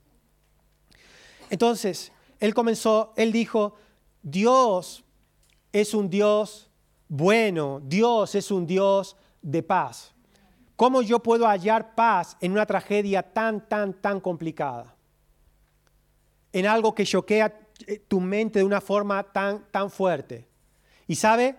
Entonces, 1.50 2.12
él 2.40 2.54
comenzó, 2.54 3.12
él 3.16 3.32
dijo, 3.32 3.76
Dios 4.22 5.04
es 5.72 5.96
un 5.96 6.12
Dios 6.12 6.70
bueno, 7.08 7.82
Dios 7.84 8.36
es 8.36 8.52
un 8.52 8.68
Dios 8.68 9.16
de 9.42 9.64
paz. 9.64 10.14
¿Cómo 10.76 11.02
yo 11.02 11.20
puedo 11.20 11.48
hallar 11.48 11.96
paz 11.96 12.38
en 12.40 12.52
una 12.52 12.68
tragedia 12.68 13.24
tan, 13.24 13.68
tan, 13.68 13.94
tan 13.94 14.20
complicada? 14.20 14.93
En 16.54 16.66
algo 16.66 16.96
que 16.96 17.06
choquea 17.06 17.54
eh, 17.86 18.00
tu 18.08 18.22
mente 18.22 18.60
de 18.60 18.66
una 18.66 18.80
forma 18.80 19.22
tan, 19.24 19.66
tan 19.72 19.92
fuerte. 19.92 20.48
Y 21.08 21.16
sabe, 21.16 21.58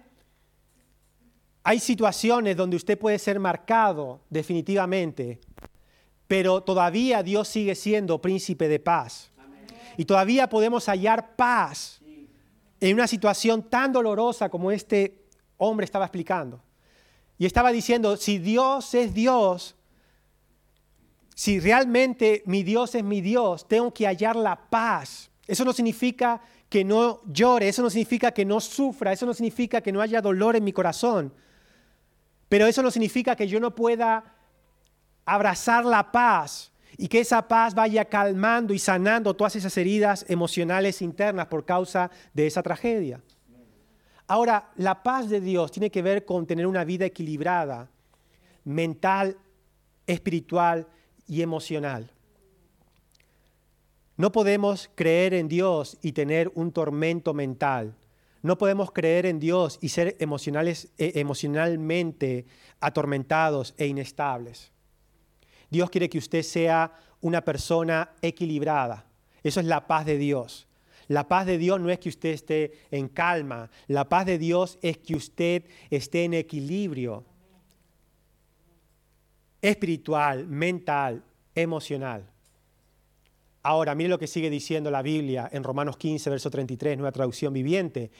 hay 1.63 1.79
situaciones 1.79 2.57
donde 2.57 2.77
usted 2.77 2.99
puede 2.99 3.19
ser 3.19 3.39
marcado 3.39 4.23
definitivamente 4.31 5.41
pero 6.27 6.63
todavía 6.63 7.23
Dios 7.23 7.49
sigue 7.49 7.75
siendo 7.75 8.21
príncipe 8.21 8.69
de 8.69 8.81
paz. 8.81 9.31
Y 9.97 10.05
todavía 10.05 10.49
podemos 10.49 10.87
hallar 10.87 11.37
paz 11.37 12.01
en 12.81 12.95
una 12.95 13.07
situación 13.07 13.63
tan 13.63 13.93
dolorosa 13.93 14.49
como 14.49 14.71
este 14.71 15.27
hombre 15.57 15.85
estaba 15.85 16.07
explicando. 16.07 16.63
Y 17.39 17.47
estaba 17.47 17.71
diciendo, 17.71 18.17
si 18.17 18.39
Dios 18.39 18.95
es 18.95 19.15
Dios, 19.15 19.77
si 21.35 21.59
realmente 21.59 22.43
mi 22.47 22.63
Dios 22.63 22.95
es 22.95 23.03
mi 23.03 23.21
Dios, 23.21 23.67
tengo 23.67 23.93
que 23.93 24.07
hallar 24.07 24.37
la 24.37 24.57
paz. 24.57 25.31
Eso 25.47 25.65
no 25.65 25.73
significa 25.73 26.41
que 26.69 26.85
no 26.85 27.21
llore, 27.27 27.69
eso 27.69 27.83
no 27.83 27.91
significa 27.91 28.31
que 28.33 28.45
no 28.45 28.61
sufra, 28.61 29.13
eso 29.13 29.27
no 29.27 29.35
significa 29.35 29.81
que 29.81 29.93
no 29.93 30.01
haya 30.01 30.23
dolor 30.23 30.57
en 30.57 30.65
mi 30.65 30.73
corazón. 30.73 31.33
Pero 32.49 32.67
eso 32.67 32.83
no 32.83 32.91
significa 32.91 33.35
que 33.35 33.49
yo 33.49 33.59
no 33.59 33.75
pueda 33.75 34.37
abrazar 35.25 35.85
la 35.85 36.13
paz 36.13 36.73
y 36.97 37.09
que 37.09 37.21
esa 37.21 37.49
paz 37.49 37.75
vaya 37.75 38.05
calmando 38.05 38.73
y 38.73 38.79
sanando 38.79 39.35
todas 39.35 39.57
esas 39.57 39.77
heridas 39.77 40.25
emocionales 40.29 41.03
internas 41.03 41.49
por 41.49 41.65
causa 41.65 42.11
de 42.33 42.47
esa 42.47 42.63
tragedia. 42.63 43.21
Ahora, 44.29 44.71
la 44.77 45.03
paz 45.03 45.29
de 45.29 45.41
Dios 45.41 45.73
tiene 45.73 45.91
que 45.91 46.01
ver 46.01 46.25
con 46.25 46.47
tener 46.47 46.67
una 46.67 46.85
vida 46.85 47.05
equilibrada, 47.05 47.91
mental, 48.65 49.37
espiritual 50.07 50.87
y 51.27 51.43
emocional. 51.43 52.11
No 54.17 54.31
podemos 54.31 54.91
creer 54.95 55.35
en 55.35 55.49
Dios 55.49 55.99
y 56.01 56.13
tener 56.13 56.53
un 56.55 56.71
tormento 56.73 57.35
mental. 57.35 57.97
No 58.43 58.59
podemos 58.59 58.93
creer 58.93 59.27
en 59.27 59.41
Dios 59.41 59.79
y 59.81 59.89
ser 59.89 60.17
emocionales, 60.21 60.93
eh, 60.99 61.13
emocionalmente 61.17 62.47
atormentados 62.79 63.75
e 63.77 63.87
inestables. 63.87 64.71
Dios 65.71 65.91
quiere 65.91 66.09
que 66.09 66.19
usted 66.19 66.43
sea 66.43 66.93
una 67.21 67.43
persona 67.43 68.13
equilibrada. 68.23 69.07
Eso 69.43 69.61
es 69.61 69.67
la 69.67 69.87
paz 69.87 70.07
de 70.07 70.19
Dios. 70.19 70.69
La 71.09 71.27
paz 71.27 71.47
de 71.47 71.59
Dios 71.59 71.81
no 71.81 71.91
es 71.91 71.99
que 71.99 72.09
usted 72.09 72.31
esté 72.31 72.73
en 72.91 73.09
calma. 73.09 73.71
La 73.89 74.09
paz 74.09 74.27
de 74.27 74.39
Dios 74.39 74.79
es 74.83 74.99
que 74.99 75.17
usted 75.17 75.65
esté 75.91 76.25
en 76.25 76.35
equilibrio 76.35 77.25
espiritual, 79.65 80.47
mental, 80.47 81.25
emocional. 81.55 82.31
Ahora, 83.63 83.95
mire 83.95 84.11
lo 84.11 84.19
que 84.19 84.27
sigue 84.27 84.51
diciendo 84.51 84.91
la 84.91 85.01
Biblia 85.01 85.49
en 85.51 85.65
Romanos 85.65 85.97
15, 85.97 86.29
verso 86.29 86.51
33, 86.51 86.99
nueva 86.99 87.13
traducción 87.13 87.55
viviente. 87.55 88.11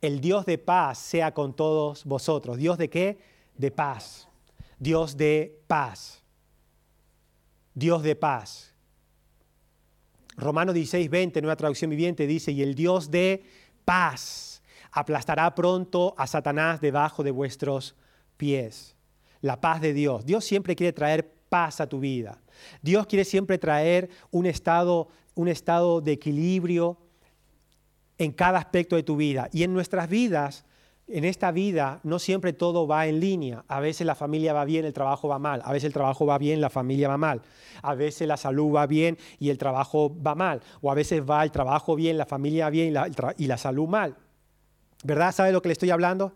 El 0.00 0.20
Dios 0.20 0.46
de 0.46 0.58
paz 0.58 0.98
sea 0.98 1.34
con 1.34 1.56
todos 1.56 2.04
vosotros. 2.04 2.56
¿Dios 2.56 2.78
de 2.78 2.88
qué? 2.88 3.18
De 3.56 3.72
paz. 3.72 4.28
Dios 4.78 5.16
de 5.16 5.60
paz. 5.66 6.22
Dios 7.74 8.04
de 8.04 8.14
paz. 8.14 8.72
Romanos 10.36 10.72
16, 10.76 11.10
20, 11.10 11.42
nueva 11.42 11.56
traducción 11.56 11.90
viviente, 11.90 12.28
dice, 12.28 12.52
y 12.52 12.62
el 12.62 12.76
Dios 12.76 13.10
de 13.10 13.42
paz 13.84 14.62
aplastará 14.92 15.52
pronto 15.56 16.14
a 16.16 16.28
Satanás 16.28 16.80
debajo 16.80 17.24
de 17.24 17.32
vuestros 17.32 17.96
pies. 18.36 18.91
La 19.42 19.60
paz 19.60 19.80
de 19.80 19.92
Dios. 19.92 20.24
Dios 20.24 20.44
siempre 20.44 20.74
quiere 20.74 20.94
traer 20.94 21.30
paz 21.50 21.80
a 21.80 21.86
tu 21.86 22.00
vida. 22.00 22.40
Dios 22.80 23.06
quiere 23.06 23.26
siempre 23.26 23.58
traer 23.58 24.08
un 24.30 24.46
estado, 24.46 25.08
un 25.34 25.48
estado 25.48 26.00
de 26.00 26.12
equilibrio 26.12 26.96
en 28.16 28.32
cada 28.32 28.58
aspecto 28.58 28.96
de 28.96 29.02
tu 29.02 29.16
vida. 29.16 29.50
Y 29.52 29.64
en 29.64 29.74
nuestras 29.74 30.08
vidas 30.08 30.64
en 31.08 31.24
esta 31.24 31.50
vida 31.50 32.00
no 32.04 32.18
siempre 32.18 32.52
todo 32.52 32.86
va 32.86 33.06
en 33.06 33.20
línea. 33.20 33.64
A 33.68 33.80
veces 33.80 34.06
la 34.06 34.14
familia 34.14 34.52
va 34.52 34.64
bien, 34.64 34.84
el 34.84 34.92
trabajo 34.92 35.28
va 35.28 35.38
mal. 35.38 35.60
A 35.64 35.72
veces 35.72 35.88
el 35.88 35.92
trabajo 35.92 36.24
va 36.24 36.38
bien, 36.38 36.60
la 36.60 36.70
familia 36.70 37.08
va 37.08 37.18
mal. 37.18 37.42
A 37.82 37.94
veces 37.94 38.26
la 38.26 38.36
salud 38.36 38.74
va 38.74 38.86
bien 38.86 39.18
y 39.38 39.50
el 39.50 39.58
trabajo 39.58 40.16
va 40.24 40.34
mal. 40.34 40.62
O 40.80 40.90
a 40.90 40.94
veces 40.94 41.22
va 41.28 41.42
el 41.42 41.50
trabajo 41.50 41.96
bien, 41.96 42.16
la 42.16 42.26
familia 42.26 42.70
bien 42.70 42.88
y 42.88 42.90
la, 42.92 43.34
y 43.36 43.46
la 43.46 43.58
salud 43.58 43.88
mal. 43.88 44.16
¿Verdad? 45.04 45.32
¿Sabe 45.32 45.52
lo 45.52 45.60
que 45.60 45.68
le 45.68 45.74
estoy 45.74 45.90
hablando? 45.90 46.32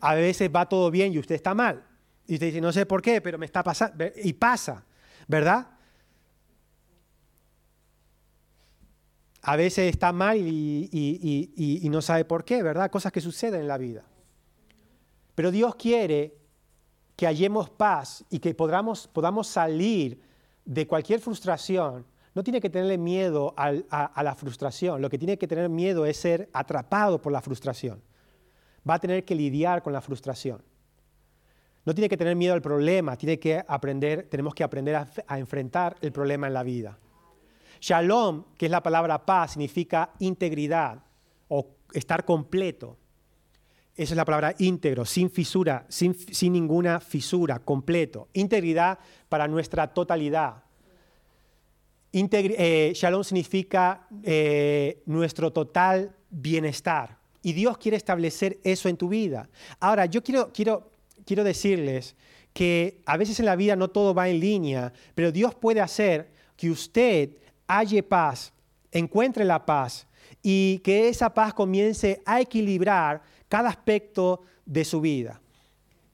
A 0.00 0.14
veces 0.14 0.50
va 0.54 0.68
todo 0.68 0.90
bien 0.90 1.12
y 1.12 1.18
usted 1.18 1.34
está 1.34 1.54
mal. 1.54 1.84
Y 2.26 2.34
usted 2.34 2.46
dice, 2.46 2.60
no 2.60 2.72
sé 2.72 2.86
por 2.86 3.02
qué, 3.02 3.20
pero 3.20 3.38
me 3.38 3.46
está 3.46 3.62
pasando. 3.62 4.04
Y 4.22 4.32
pasa, 4.32 4.84
¿verdad? 5.28 5.76
a 9.46 9.54
veces 9.54 9.88
está 9.88 10.12
mal 10.12 10.38
y, 10.38 11.88
no 11.88 12.02
sabe 12.02 12.24
por 12.24 12.44
qué, 12.44 12.64
¿verdad? 12.64 12.90
Cosas 12.90 13.12
que 13.12 13.20
suceden 13.20 13.60
en 13.60 13.68
la 13.68 13.78
vida. 13.78 14.02
Pero 15.36 15.52
Dios 15.52 15.76
quiere 15.76 16.36
que 17.14 17.26
hallemos 17.26 17.70
paz 17.70 18.24
y 18.28 18.40
que 18.40 18.54
podamos, 18.54 19.06
podamos 19.06 19.46
salir 19.46 20.20
de 20.64 20.88
cualquier 20.88 21.20
frustración. 21.20 22.04
No 22.34 22.42
tiene 22.42 22.60
que 22.60 22.68
tenerle 22.68 22.98
miedo 22.98 23.54
a 23.56 24.22
la 24.24 24.34
frustración, 24.34 25.00
lo 25.00 25.08
que 25.08 25.16
tiene 25.16 25.38
que 25.38 25.46
tener 25.46 25.68
miedo 25.68 26.06
es 26.06 26.16
ser 26.16 26.50
atrapado 26.52 27.22
por 27.22 27.30
la 27.30 27.40
frustración. 27.40 28.02
Va 28.88 28.94
a 28.94 28.98
tener 28.98 29.24
que 29.24 29.36
lidiar 29.36 29.80
con 29.80 29.92
la 29.92 30.00
frustración. 30.00 30.60
No 31.86 31.94
tiene 31.94 32.08
que 32.08 32.16
tener 32.16 32.36
miedo 32.36 32.52
al 32.52 32.60
problema, 32.60 33.16
tiene 33.16 33.38
que 33.38 33.64
aprender, 33.66 34.26
tenemos 34.28 34.54
que 34.54 34.64
aprender 34.64 34.96
a 35.26 35.38
enfrentar 35.38 35.96
el 36.02 36.12
problema 36.12 36.48
en 36.48 36.52
la 36.52 36.62
vida. 36.62 36.98
Shalom, 37.80 38.44
que 38.58 38.66
es 38.66 38.72
la 38.72 38.82
palabra 38.82 39.24
paz, 39.24 39.52
significa 39.52 40.10
integridad 40.18 41.02
o 41.48 41.76
estar 41.92 42.24
completo. 42.24 42.96
Esa 43.94 44.12
es 44.12 44.16
la 44.16 44.24
palabra 44.24 44.54
íntegro, 44.58 45.04
sin 45.04 45.30
fisura, 45.30 45.86
sin, 45.88 46.14
ninguna 46.52 47.00
fisura, 47.00 47.60
completo. 47.60 48.28
Integridad 48.34 48.98
para 49.28 49.48
nuestra 49.48 49.86
totalidad. 49.94 50.64
Eh, 52.12 52.92
shalom 52.94 53.24
significa 53.24 54.06
eh, 54.22 55.02
nuestro 55.06 55.52
total 55.52 56.14
bienestar. 56.30 57.18
Y 57.42 57.52
Dios 57.52 57.78
quiere 57.78 57.96
establecer 57.96 58.58
eso 58.64 58.88
en 58.88 58.96
tu 58.96 59.08
vida. 59.08 59.48
Ahora, 59.80 60.06
yo 60.06 60.22
quiero, 60.22 60.52
quiero, 60.52 60.90
quiero 61.26 61.44
decirles 61.44 62.16
que 62.54 63.02
a 63.04 63.18
veces 63.18 63.38
en 63.38 63.46
la 63.46 63.56
vida 63.56 63.76
no 63.76 63.88
todo 63.88 64.14
va 64.14 64.30
en 64.30 64.40
línea, 64.40 64.92
pero 65.14 65.30
Dios 65.30 65.54
puede 65.54 65.82
hacer 65.82 66.30
que 66.56 66.70
usted 66.70 67.36
halle 67.68 68.02
paz, 68.02 68.54
encuentre 68.90 69.44
la 69.44 69.66
paz 69.66 70.06
y 70.42 70.78
que 70.78 71.08
esa 71.08 71.34
paz 71.34 71.52
comience 71.52 72.22
a 72.24 72.40
equilibrar 72.40 73.22
cada 73.48 73.68
aspecto 73.68 74.42
de 74.64 74.84
su 74.84 75.02
vida. 75.02 75.40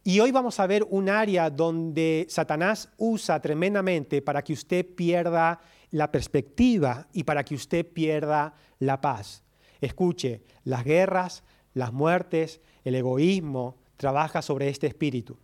Y 0.03 0.19
hoy 0.19 0.33
vamos 0.33 0.59
a 0.59 0.67
ver 0.67 0.85
un 0.91 1.09
área 1.09 1.49
donde 1.49 2.27
Satanás 2.29 2.89
usa 2.97 3.41
tremendamente 3.41 4.21
para 4.21 4.43
que 4.43 4.53
usted 4.53 4.85
pierda 4.97 5.61
la 5.93 6.11
perspectiva 6.11 7.07
y 7.13 7.23
para 7.23 7.45
que 7.45 7.55
usted 7.55 7.87
pierda 7.87 8.55
la 8.81 9.01
paz. 9.01 9.45
Escuche, 9.81 10.43
las 10.65 10.85
guerras, 10.85 11.45
las 11.75 11.93
muertes, 11.93 12.61
el 12.83 12.97
egoísmo, 12.97 13.77
trabaja 14.03 14.43
sobre 14.43 14.69
este 14.69 14.89
espíritu 14.89 15.37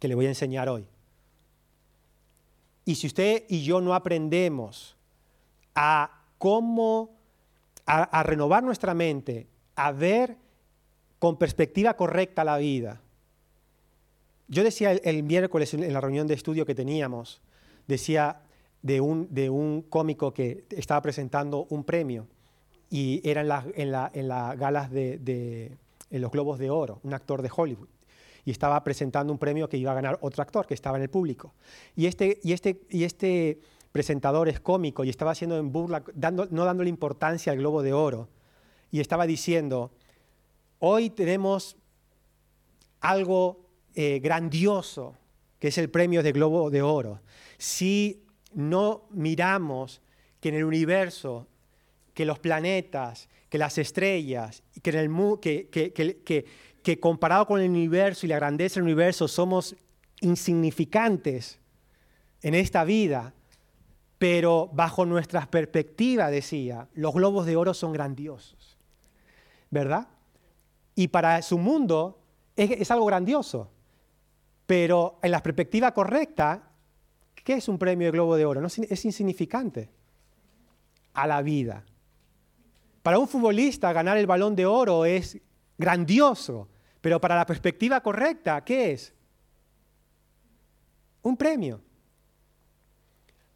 que 0.00 0.08
le 0.08 0.16
voy 0.16 0.26
a 0.26 0.30
enseñar 0.30 0.68
hoy. 0.68 0.84
Y 2.84 2.96
si 2.96 3.06
usted 3.06 3.44
y 3.48 3.62
yo 3.62 3.80
no 3.80 3.94
aprendemos 3.94 4.96
a 5.76 6.24
cómo, 6.38 7.14
a, 7.86 8.20
renovar 8.24 8.64
nuestra 8.64 8.94
mente, 8.94 9.46
a 9.76 9.92
ver 9.92 10.36
con 11.20 11.38
perspectiva 11.38 11.94
correcta 11.94 12.42
la 12.42 12.56
vida. 12.56 13.00
Yo 14.48 14.64
decía 14.64 14.90
el, 14.90 15.22
miércoles 15.22 15.72
en 15.72 15.92
la 15.92 16.00
reunión 16.00 16.26
de 16.26 16.34
estudio 16.34 16.66
que 16.66 16.74
teníamos, 16.74 17.42
decía 17.86 18.40
de 18.82 19.00
un, 19.00 19.32
de 19.32 19.50
un 19.50 19.82
cómico 19.82 20.34
que 20.34 20.64
estaba 20.70 21.00
presentando 21.00 21.68
un 21.70 21.84
premio 21.84 22.26
y 22.90 23.20
era 23.22 23.42
en 23.42 23.48
las 23.48 23.66
en 23.76 23.92
la, 23.92 24.10
en 24.12 24.28
galas 24.58 24.90
de, 24.90 25.18
de 25.18 25.78
en 26.12 26.22
los 26.22 26.30
Globos 26.30 26.60
de 26.60 26.70
Oro, 26.70 27.00
un 27.02 27.14
actor 27.14 27.42
de 27.42 27.50
Hollywood 27.54 27.88
y 28.44 28.50
estaba 28.50 28.82
presentando 28.82 29.32
un 29.32 29.38
premio 29.38 29.68
que 29.68 29.76
iba 29.76 29.92
a 29.92 29.94
ganar 29.94 30.18
otro 30.20 30.42
actor 30.42 30.66
que 30.66 30.74
estaba 30.74 30.96
en 30.96 31.04
el 31.04 31.10
público. 31.10 31.54
Y 31.94 32.06
este, 32.06 32.40
y 32.42 32.52
este, 32.52 32.82
y 32.90 33.04
este 33.04 33.60
presentador 33.92 34.48
es 34.48 34.58
cómico 34.60 35.04
y 35.04 35.10
estaba 35.10 35.32
haciendo 35.32 35.58
en 35.58 35.70
burla, 35.70 36.02
dando, 36.14 36.48
no 36.50 36.64
dándole 36.64 36.90
importancia 36.90 37.52
al 37.52 37.58
globo 37.58 37.82
de 37.82 37.92
oro. 37.92 38.28
Y 38.90 39.00
estaba 39.00 39.26
diciendo, 39.26 39.92
hoy 40.80 41.10
tenemos 41.10 41.76
algo 43.00 43.68
eh, 43.94 44.20
grandioso, 44.20 45.14
que 45.58 45.68
es 45.68 45.78
el 45.78 45.90
premio 45.90 46.22
de 46.22 46.32
globo 46.32 46.70
de 46.70 46.82
oro. 46.82 47.20
Si 47.58 48.24
no 48.52 49.04
miramos 49.10 50.02
que 50.40 50.48
en 50.48 50.56
el 50.56 50.64
universo, 50.64 51.46
que 52.14 52.24
los 52.24 52.38
planetas, 52.38 53.28
que 53.48 53.58
las 53.58 53.78
estrellas, 53.78 54.62
que, 54.82 55.68
que, 56.82 57.00
comparado 57.00 57.46
con 57.46 57.60
el 57.60 57.70
universo 57.70 58.26
y 58.26 58.28
la 58.28 58.36
grandeza 58.36 58.74
del 58.74 58.84
universo 58.84 59.28
somos 59.28 59.76
insignificantes 60.20 61.58
en 62.42 62.54
esta 62.54 62.84
vida, 62.84 63.34
pero 64.18 64.70
bajo 64.72 65.04
nuestra 65.04 65.50
perspectiva, 65.50 66.30
decía, 66.30 66.88
los 66.94 67.14
globos 67.14 67.46
de 67.46 67.56
oro 67.56 67.74
son 67.74 67.92
grandiosos, 67.92 68.78
¿verdad? 69.70 70.08
Y 70.94 71.08
para 71.08 71.42
su 71.42 71.58
mundo 71.58 72.20
es, 72.56 72.90
algo 72.90 73.06
grandioso, 73.06 73.70
pero 74.66 75.18
en 75.22 75.30
la 75.30 75.42
perspectiva 75.42 75.92
correcta, 75.92 76.68
¿Qué 77.44 77.54
es 77.54 77.68
un 77.68 77.78
premio 77.78 78.06
de 78.06 78.12
Globo 78.12 78.36
de 78.36 78.44
Oro? 78.44 78.60
No, 78.60 78.68
es 78.68 79.04
insignificante 79.04 79.90
a 81.14 81.26
la 81.26 81.42
vida. 81.42 81.84
Para 83.02 83.18
un 83.18 83.26
futbolista 83.26 83.92
ganar 83.92 84.16
el 84.16 84.26
balón 84.26 84.54
de 84.54 84.64
oro 84.64 85.04
es 85.04 85.38
grandioso, 85.76 86.68
pero 87.00 87.20
para 87.20 87.36
la 87.36 87.44
perspectiva 87.44 88.00
correcta, 88.00 88.64
¿qué 88.64 88.92
es? 88.92 89.12
Un 91.22 91.36
premio. 91.36 91.80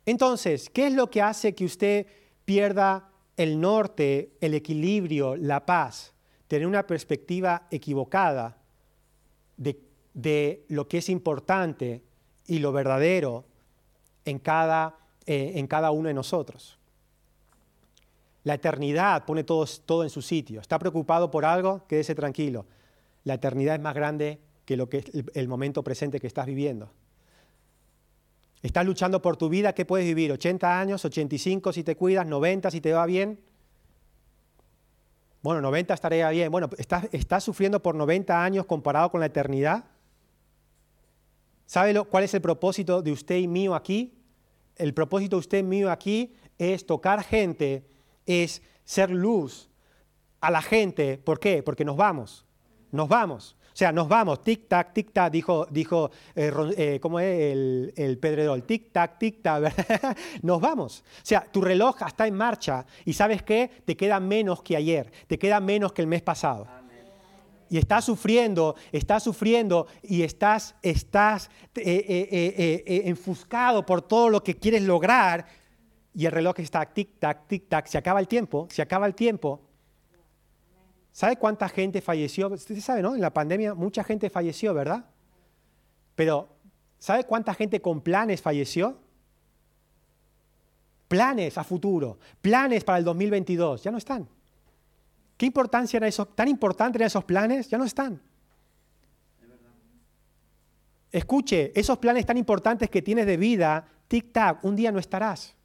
Entonces, 0.04 0.68
¿qué 0.70 0.88
es 0.88 0.92
lo 0.92 1.10
que 1.10 1.22
hace 1.22 1.54
que 1.54 1.64
usted 1.64 2.06
pierda 2.44 3.10
el 3.36 3.60
norte, 3.60 4.36
el 4.40 4.54
equilibrio, 4.54 5.36
la 5.36 5.64
paz? 5.64 6.12
Tener 6.48 6.66
una 6.66 6.86
perspectiva 6.86 7.66
equivocada 7.70 8.58
de, 9.56 10.64
lo 10.68 10.88
que 10.88 10.98
es 10.98 11.08
importante 11.08 12.02
y 12.46 12.58
lo 12.60 12.72
verdadero 12.72 13.44
en 14.24 14.38
cada, 14.38 14.96
eh, 15.26 15.52
en 15.56 15.66
cada 15.66 15.90
uno 15.90 16.08
de 16.08 16.14
nosotros. 16.14 16.75
La 18.46 18.54
eternidad 18.54 19.24
pone 19.24 19.42
todo, 19.42 19.66
todo 19.84 20.04
en 20.04 20.08
su 20.08 20.22
sitio. 20.22 20.60
¿Está 20.60 20.78
preocupado 20.78 21.32
por 21.32 21.44
algo? 21.44 21.84
Quédese 21.88 22.14
tranquilo. 22.14 22.64
La 23.24 23.34
eternidad 23.34 23.74
es 23.74 23.80
más 23.80 23.92
grande 23.92 24.38
que, 24.64 24.76
lo 24.76 24.88
que 24.88 25.02
el, 25.34 25.48
momento 25.48 25.82
presente 25.82 26.20
que 26.20 26.28
estás 26.28 26.46
viviendo. 26.46 26.92
¿Estás 28.62 28.86
luchando 28.86 29.20
por 29.20 29.36
tu 29.36 29.48
vida? 29.48 29.72
¿Qué 29.72 29.84
puedes 29.84 30.06
vivir? 30.06 30.30
¿80 30.30 30.62
años? 30.62 31.04
¿85 31.04 31.72
si 31.72 31.82
te 31.82 31.96
cuidas? 31.96 32.24
¿90 32.24 32.70
si 32.70 32.80
te 32.80 32.92
va 32.92 33.04
bien? 33.04 33.40
Bueno, 35.42 35.60
90 35.60 35.94
estaría 35.94 36.30
bien. 36.30 36.48
Bueno, 36.52 36.70
¿estás, 36.78 37.42
sufriendo 37.42 37.82
por 37.82 37.96
90 37.96 38.44
años 38.44 38.64
comparado 38.64 39.10
con 39.10 39.18
la 39.18 39.26
eternidad? 39.26 39.86
¿Sabe 41.66 42.00
cuál 42.04 42.22
es 42.22 42.32
el 42.34 42.42
propósito 42.42 43.02
de 43.02 43.10
usted 43.10 43.38
y 43.38 43.48
mío 43.48 43.74
aquí? 43.74 44.16
El 44.76 44.94
propósito 44.94 45.34
de 45.34 45.40
usted 45.40 45.58
y 45.58 45.62
mío 45.64 45.90
aquí 45.90 46.32
es 46.58 46.86
tocar 46.86 47.24
gente 47.24 47.95
es 48.26 48.62
ser 48.84 49.10
luz 49.10 49.70
a 50.40 50.50
la 50.50 50.62
gente. 50.62 51.18
¿Por 51.18 51.40
qué? 51.40 51.62
Porque 51.62 51.84
nos 51.84 51.96
vamos. 51.96 52.44
Nos 52.92 53.08
vamos. 53.08 53.56
O 53.76 53.78
sea, 53.78 53.92
nos 53.92 54.08
vamos, 54.08 54.42
tic-tac, 54.42 54.94
tic-tac, 54.94 55.30
dijo, 55.30 55.66
dijo 55.70 56.10
eh, 56.34 56.50
eh, 56.78 56.98
¿cómo 56.98 57.20
es 57.20 57.52
el, 57.52 57.92
el 57.94 58.16
pedredol? 58.16 58.66
Tic-tac, 58.66 59.18
tic-tac, 59.18 60.16
nos 60.42 60.62
vamos. 60.62 61.04
O 61.18 61.20
sea, 61.22 61.42
tu 61.52 61.60
reloj 61.60 61.96
está 62.06 62.26
en 62.26 62.32
marcha 62.32 62.86
y 63.04 63.12
¿sabes 63.12 63.42
qué? 63.42 63.70
Te 63.84 63.94
queda 63.94 64.18
menos 64.18 64.62
que 64.62 64.78
ayer, 64.78 65.12
te 65.26 65.38
queda 65.38 65.60
menos 65.60 65.92
que 65.92 66.00
el 66.00 66.08
mes 66.08 66.22
pasado. 66.22 66.66
Y 67.68 67.76
estás 67.76 68.06
sufriendo, 68.06 68.76
estás 68.92 69.24
sufriendo 69.24 69.88
y 70.02 70.22
estás, 70.22 70.74
estás 70.80 71.50
eh, 71.74 73.02
enfuscado 73.04 73.84
por 73.84 74.00
todo 74.00 74.30
lo 74.30 74.42
que 74.42 74.56
quieres 74.56 74.84
lograr, 74.84 75.44
y 76.16 76.24
el 76.24 76.32
reloj 76.32 76.58
está 76.60 76.94
tic-tac, 76.94 77.46
tic-tac, 77.46 77.86
se 77.86 77.98
acaba 77.98 78.20
el 78.20 78.26
tiempo, 78.26 78.66
se 78.70 78.80
acaba 78.80 79.06
el 79.06 79.14
tiempo. 79.14 79.60
¿Sabe 81.12 81.36
cuánta 81.36 81.68
gente 81.68 82.00
falleció? 82.00 82.48
Usted 82.48 82.80
sabe, 82.80 83.02
¿no? 83.02 83.14
En 83.14 83.20
la 83.20 83.34
pandemia 83.34 83.74
mucha 83.74 84.02
gente 84.02 84.30
falleció, 84.30 84.72
¿verdad? 84.72 85.04
Pero, 86.14 86.48
¿sabe 86.98 87.24
cuánta 87.24 87.52
gente 87.52 87.82
con 87.82 88.00
planes 88.00 88.40
falleció? 88.40 88.98
Planes 91.06 91.58
a 91.58 91.64
futuro, 91.64 92.18
planes 92.40 92.82
para 92.82 92.96
el 92.96 93.04
2022, 93.04 93.82
ya 93.82 93.90
no 93.90 93.98
están. 93.98 94.26
¿Qué 95.36 95.44
importancia 95.44 95.98
eran 95.98 96.08
esos, 96.08 96.34
tan 96.34 96.48
importantes 96.48 96.98
eran 96.98 97.08
esos 97.08 97.24
planes? 97.24 97.68
Ya 97.68 97.76
no 97.76 97.84
están. 97.84 98.22
Escuche, 101.12 101.78
esos 101.78 101.98
planes 101.98 102.24
tan 102.24 102.38
importantes 102.38 102.88
que 102.88 103.02
tienes 103.02 103.26
de 103.26 103.36
vida, 103.36 103.86
tic-tac, 104.08 104.60
un 104.62 104.74
día 104.76 104.90
no 104.90 104.98
estarás. 104.98 105.55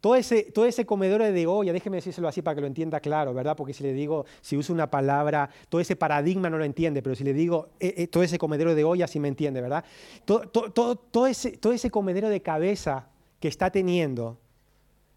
Todo 0.00 0.14
ese, 0.14 0.44
todo 0.44 0.64
ese 0.64 0.86
comedor 0.86 1.22
de 1.22 1.46
olla, 1.46 1.72
déjeme 1.72 1.96
decírselo 1.96 2.28
así 2.28 2.40
para 2.40 2.54
que 2.54 2.60
lo 2.60 2.66
entienda 2.68 3.00
claro, 3.00 3.34
¿verdad? 3.34 3.56
Porque 3.56 3.72
si 3.72 3.82
le 3.82 3.92
digo, 3.92 4.26
si 4.40 4.56
uso 4.56 4.72
una 4.72 4.88
palabra, 4.90 5.50
todo 5.68 5.80
ese 5.80 5.96
paradigma 5.96 6.48
no 6.48 6.56
lo 6.56 6.64
entiende, 6.64 7.02
pero 7.02 7.16
si 7.16 7.24
le 7.24 7.32
digo 7.32 7.70
eh, 7.80 7.94
eh, 7.96 8.06
todo 8.06 8.22
ese 8.22 8.38
comedero 8.38 8.76
de 8.76 8.84
olla, 8.84 9.08
sí 9.08 9.18
me 9.18 9.26
entiende, 9.26 9.60
¿verdad? 9.60 9.84
Todo, 10.24 10.48
todo, 10.48 10.96
todo, 10.96 11.26
ese, 11.26 11.56
todo 11.56 11.72
ese 11.72 11.90
comedero 11.90 12.28
de 12.28 12.42
cabeza 12.42 13.08
que 13.40 13.48
está 13.48 13.70
teniendo, 13.70 14.38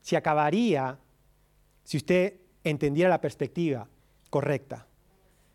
se 0.01 0.17
acabaría 0.17 0.97
si 1.84 1.97
usted 1.97 2.36
entendiera 2.63 3.10
la 3.10 3.21
perspectiva 3.21 3.88
correcta. 4.32 4.88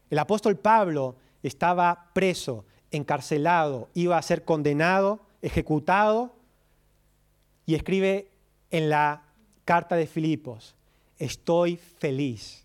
El 0.08 0.20
apóstol 0.20 0.56
Pablo 0.56 1.16
estaba 1.42 2.10
preso, 2.12 2.64
encarcelado, 2.92 3.88
iba 3.94 4.16
a 4.16 4.22
ser 4.22 4.44
condenado, 4.44 5.20
ejecutado, 5.42 6.36
y 7.66 7.74
escribe 7.74 8.30
en 8.70 8.88
la 8.88 9.25
carta 9.66 9.96
de 9.96 10.06
Filipos, 10.06 10.76
estoy 11.18 11.76
feliz, 11.76 12.64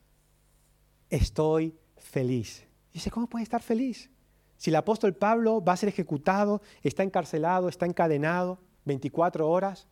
estoy 1.10 1.76
feliz. 1.98 2.64
dice, 2.94 3.12
¿cómo 3.12 3.28
puede 3.28 3.44
estar 3.44 3.62
feliz? 3.62 4.10
Si 4.56 4.70
el 4.70 4.76
apóstol 4.76 5.16
Pablo 5.16 5.64
va 5.64 5.74
a 5.74 5.78
ser 5.78 5.90
ejecutado, 5.90 6.62
está 6.84 7.02
encarcelado, 7.02 7.68
está 7.68 7.88
encadenado 7.88 8.60
24 8.86 9.50
horas, 9.50 9.88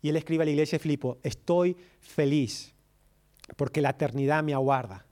y 0.00 0.08
él 0.08 0.16
escribe 0.16 0.42
a 0.42 0.44
la 0.44 0.52
iglesia 0.52 0.78
de 0.78 0.82
Filipo, 0.82 1.18
estoy 1.24 1.76
feliz 2.00 2.72
porque 3.56 3.80
la 3.80 3.90
eternidad 3.90 4.44
me 4.44 4.54
aguarda. 4.54 5.04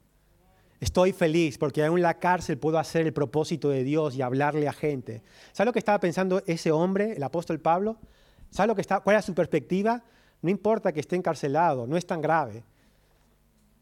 Estoy 0.81 1.13
feliz 1.13 1.59
porque 1.59 1.85
aún 1.85 1.99
en 1.99 2.05
la 2.05 2.19
cárcel 2.19 2.59
puedo 2.59 2.79
hacer 2.79 3.07
el 3.07 3.13
propósito 3.13 3.71
de 3.71 3.83
Dios 3.83 4.15
y 4.15 4.23
hablarle 4.23 4.69
a 4.69 4.73
gente. 4.73 5.23
¿Sabe 5.53 5.67
lo 5.67 5.73
que 5.73 5.81
estaba 5.81 5.99
pensando 5.99 6.43
ese 6.47 6.71
hombre, 6.71 7.13
el 7.13 7.23
apóstol 7.25 7.59
Pablo? 7.59 7.99
¿Sabe 8.51 8.69
lo 8.69 8.75
que 8.77 8.81
está, 8.81 9.01
cuál 9.01 9.15
era 9.15 9.23
su 9.23 9.35
perspectiva? 9.35 10.05
No 10.43 10.51
importa 10.51 10.93
que 10.93 11.01
esté 11.01 11.17
encarcelado, 11.17 11.87
no 11.87 11.97
es 11.97 12.07
tan 12.07 12.21
grave. 12.21 12.63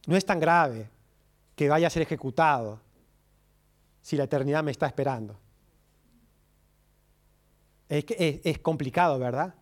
No 0.07 0.16
es 0.16 0.25
tan 0.25 0.40
grave 0.40 0.88
que 1.55 1.68
vaya 1.68 1.87
a 1.87 1.90
ser 1.90 2.03
ejecutado 2.03 2.81
si 4.01 4.16
la 4.16 4.25
eternidad 4.25 4.62
me 4.62 4.71
está 4.71 4.87
esperando. 4.87 5.38
Es, 7.88 8.59
complicado, 8.59 9.18
¿verdad? 9.18 9.55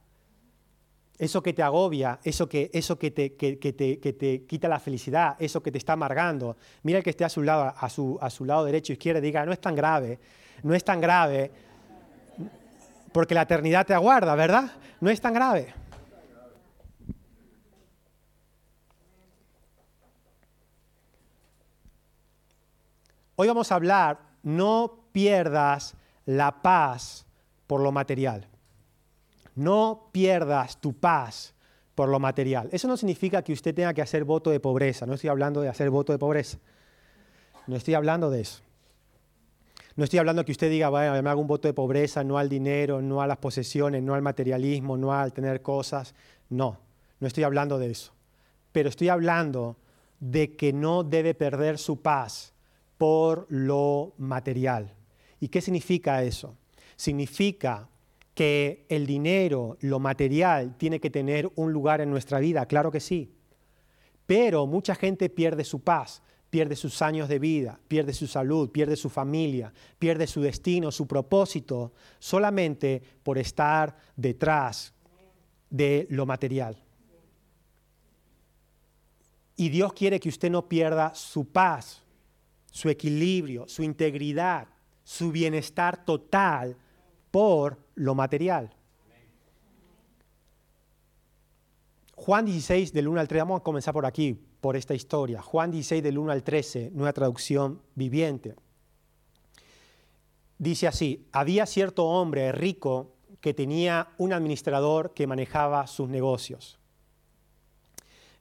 Eso 1.18 1.42
que 1.42 1.52
te 1.52 1.62
agobia, 1.62 2.18
eso, 2.24 2.48
que, 2.48 2.70
eso 2.72 2.98
que, 2.98 3.10
te, 3.10 3.34
que, 3.34 3.56
te, 3.56 3.98
que, 3.98 4.12
te, 4.12 4.44
quita 4.44 4.68
la 4.68 4.80
felicidad, 4.80 5.36
eso 5.38 5.62
que 5.62 5.70
te 5.70 5.78
está 5.78 5.94
amargando. 5.94 6.56
Mira 6.82 6.98
el 6.98 7.04
que 7.04 7.10
esté 7.10 7.24
a 7.24 7.28
su 7.28 7.42
lado, 7.42 7.72
a 7.76 7.88
su, 7.88 8.18
a 8.20 8.30
su 8.30 8.44
lado 8.44 8.64
derecho 8.64 8.92
o 8.92 8.94
izquierdo 8.94 9.20
y 9.20 9.22
diga, 9.22 9.46
no 9.46 9.52
es 9.52 9.60
tan 9.60 9.74
grave, 9.74 10.18
no 10.62 10.74
es 10.74 10.84
tan 10.84 11.00
grave, 11.00 11.50
porque 13.12 13.34
la 13.34 13.42
eternidad 13.42 13.86
te 13.86 13.94
aguarda, 13.94 14.34
¿verdad? 14.34 14.72
No 15.00 15.08
es 15.08 15.20
tan 15.20 15.32
grave. 15.32 15.72
Hoy 23.38 23.48
vamos 23.48 23.70
a 23.70 23.74
hablar, 23.74 24.18
no 24.42 25.08
pierdas 25.12 25.94
la 26.24 26.62
paz 26.62 27.26
por 27.66 27.82
lo 27.82 27.92
material. 27.92 28.48
No 29.54 30.08
pierdas 30.10 30.80
tu 30.80 30.94
paz 30.94 31.54
por 31.94 32.08
lo 32.08 32.18
material. 32.18 32.68
Eso 32.72 32.88
no 32.88 32.96
significa 32.96 33.42
que 33.42 33.52
usted 33.52 33.74
tenga 33.74 33.92
que 33.92 34.00
hacer 34.00 34.24
voto 34.24 34.50
de 34.50 34.58
pobreza. 34.58 35.04
No 35.04 35.14
estoy 35.14 35.28
hablando 35.28 35.60
de 35.60 35.68
hacer 35.68 35.90
voto 35.90 36.12
de 36.12 36.18
pobreza. 36.18 36.58
No 37.66 37.76
estoy 37.76 37.94
hablando 37.94 38.30
de 38.30 38.40
eso. 38.40 38.62
No 39.96 40.04
estoy 40.04 40.18
hablando 40.18 40.44
que 40.44 40.52
usted 40.52 40.70
diga, 40.70 40.88
bueno, 40.88 41.22
me 41.22 41.30
hago 41.30 41.40
un 41.40 41.46
voto 41.46 41.68
de 41.68 41.74
pobreza, 41.74 42.24
no 42.24 42.38
al 42.38 42.48
dinero, 42.48 43.02
no 43.02 43.20
a 43.20 43.26
las 43.26 43.38
posesiones, 43.38 44.02
no 44.02 44.14
al 44.14 44.22
materialismo, 44.22 44.96
no 44.96 45.12
al 45.12 45.32
tener 45.32 45.62
cosas. 45.62 46.14
No, 46.48 46.78
no 47.20 47.26
estoy 47.26 47.44
hablando 47.44 47.78
de 47.78 47.90
eso. 47.90 48.12
Pero 48.72 48.88
estoy 48.88 49.08
hablando 49.10 49.76
de 50.20 50.56
que 50.56 50.72
no 50.72 51.02
debe 51.02 51.34
perder 51.34 51.78
su 51.78 52.00
paz 52.00 52.54
por 52.98 53.46
lo 53.48 54.14
material. 54.18 54.94
¿Y 55.40 55.48
qué 55.48 55.60
significa 55.60 56.22
eso? 56.22 56.56
Significa 56.96 57.88
que 58.34 58.84
el 58.88 59.06
dinero, 59.06 59.76
lo 59.80 59.98
material, 59.98 60.76
tiene 60.76 61.00
que 61.00 61.10
tener 61.10 61.50
un 61.56 61.72
lugar 61.72 62.00
en 62.00 62.10
nuestra 62.10 62.38
vida, 62.38 62.66
claro 62.66 62.90
que 62.90 63.00
sí. 63.00 63.32
Pero 64.26 64.66
mucha 64.66 64.94
gente 64.94 65.30
pierde 65.30 65.64
su 65.64 65.80
paz, 65.80 66.22
pierde 66.50 66.76
sus 66.76 67.00
años 67.02 67.28
de 67.28 67.38
vida, 67.38 67.80
pierde 67.88 68.12
su 68.12 68.26
salud, 68.26 68.70
pierde 68.70 68.96
su 68.96 69.08
familia, 69.08 69.72
pierde 69.98 70.26
su 70.26 70.40
destino, 70.40 70.90
su 70.90 71.06
propósito, 71.06 71.92
solamente 72.18 73.02
por 73.22 73.38
estar 73.38 73.96
detrás 74.16 74.92
de 75.70 76.06
lo 76.10 76.26
material. 76.26 76.82
Y 79.56 79.70
Dios 79.70 79.92
quiere 79.94 80.20
que 80.20 80.28
usted 80.28 80.50
no 80.50 80.68
pierda 80.68 81.14
su 81.14 81.46
paz, 81.46 82.02
su 82.76 82.90
equilibrio, 82.90 83.66
su 83.68 83.82
integridad, 83.82 84.68
su 85.02 85.32
bienestar 85.32 86.04
total 86.04 86.76
por 87.30 87.78
lo 87.94 88.14
material. 88.14 88.70
Juan 92.14 92.44
16 92.44 92.92
del 92.92 93.08
1 93.08 93.20
al 93.20 93.28
3, 93.28 93.40
vamos 93.40 93.60
a 93.60 93.64
comenzar 93.64 93.94
por 93.94 94.04
aquí, 94.04 94.38
por 94.60 94.76
esta 94.76 94.92
historia. 94.92 95.40
Juan 95.40 95.70
16 95.70 96.02
del 96.02 96.18
1 96.18 96.30
al 96.30 96.42
13, 96.42 96.90
nueva 96.92 97.14
traducción 97.14 97.80
viviente. 97.94 98.56
Dice 100.58 100.86
así, 100.86 101.26
había 101.32 101.64
cierto 101.64 102.04
hombre 102.04 102.52
rico 102.52 103.14
que 103.40 103.54
tenía 103.54 104.08
un 104.18 104.34
administrador 104.34 105.14
que 105.14 105.26
manejaba 105.26 105.86
sus 105.86 106.10
negocios. 106.10 106.78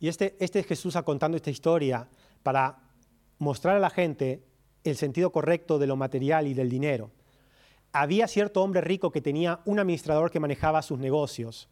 Y 0.01 0.09
este, 0.09 0.35
este 0.41 0.59
es 0.59 0.65
Jesús 0.65 0.97
contando 1.05 1.37
esta 1.37 1.51
historia 1.51 2.09
para 2.43 2.84
mostrar 3.37 3.75
a 3.75 3.79
la 3.79 3.89
gente 3.89 4.43
el 4.83 4.95
sentido 4.95 5.31
correcto 5.31 5.79
de 5.79 5.87
lo 5.87 5.95
material 5.95 6.47
y 6.47 6.53
del 6.53 6.69
dinero. 6.69 7.11
Había 7.91 8.27
cierto 8.27 8.61
hombre 8.61 8.81
rico 8.81 9.11
que 9.11 9.21
tenía 9.21 9.61
un 9.65 9.79
administrador 9.79 10.29
que 10.31 10.39
manejaba 10.39 10.81
sus 10.81 10.99
negocios. 10.99 11.69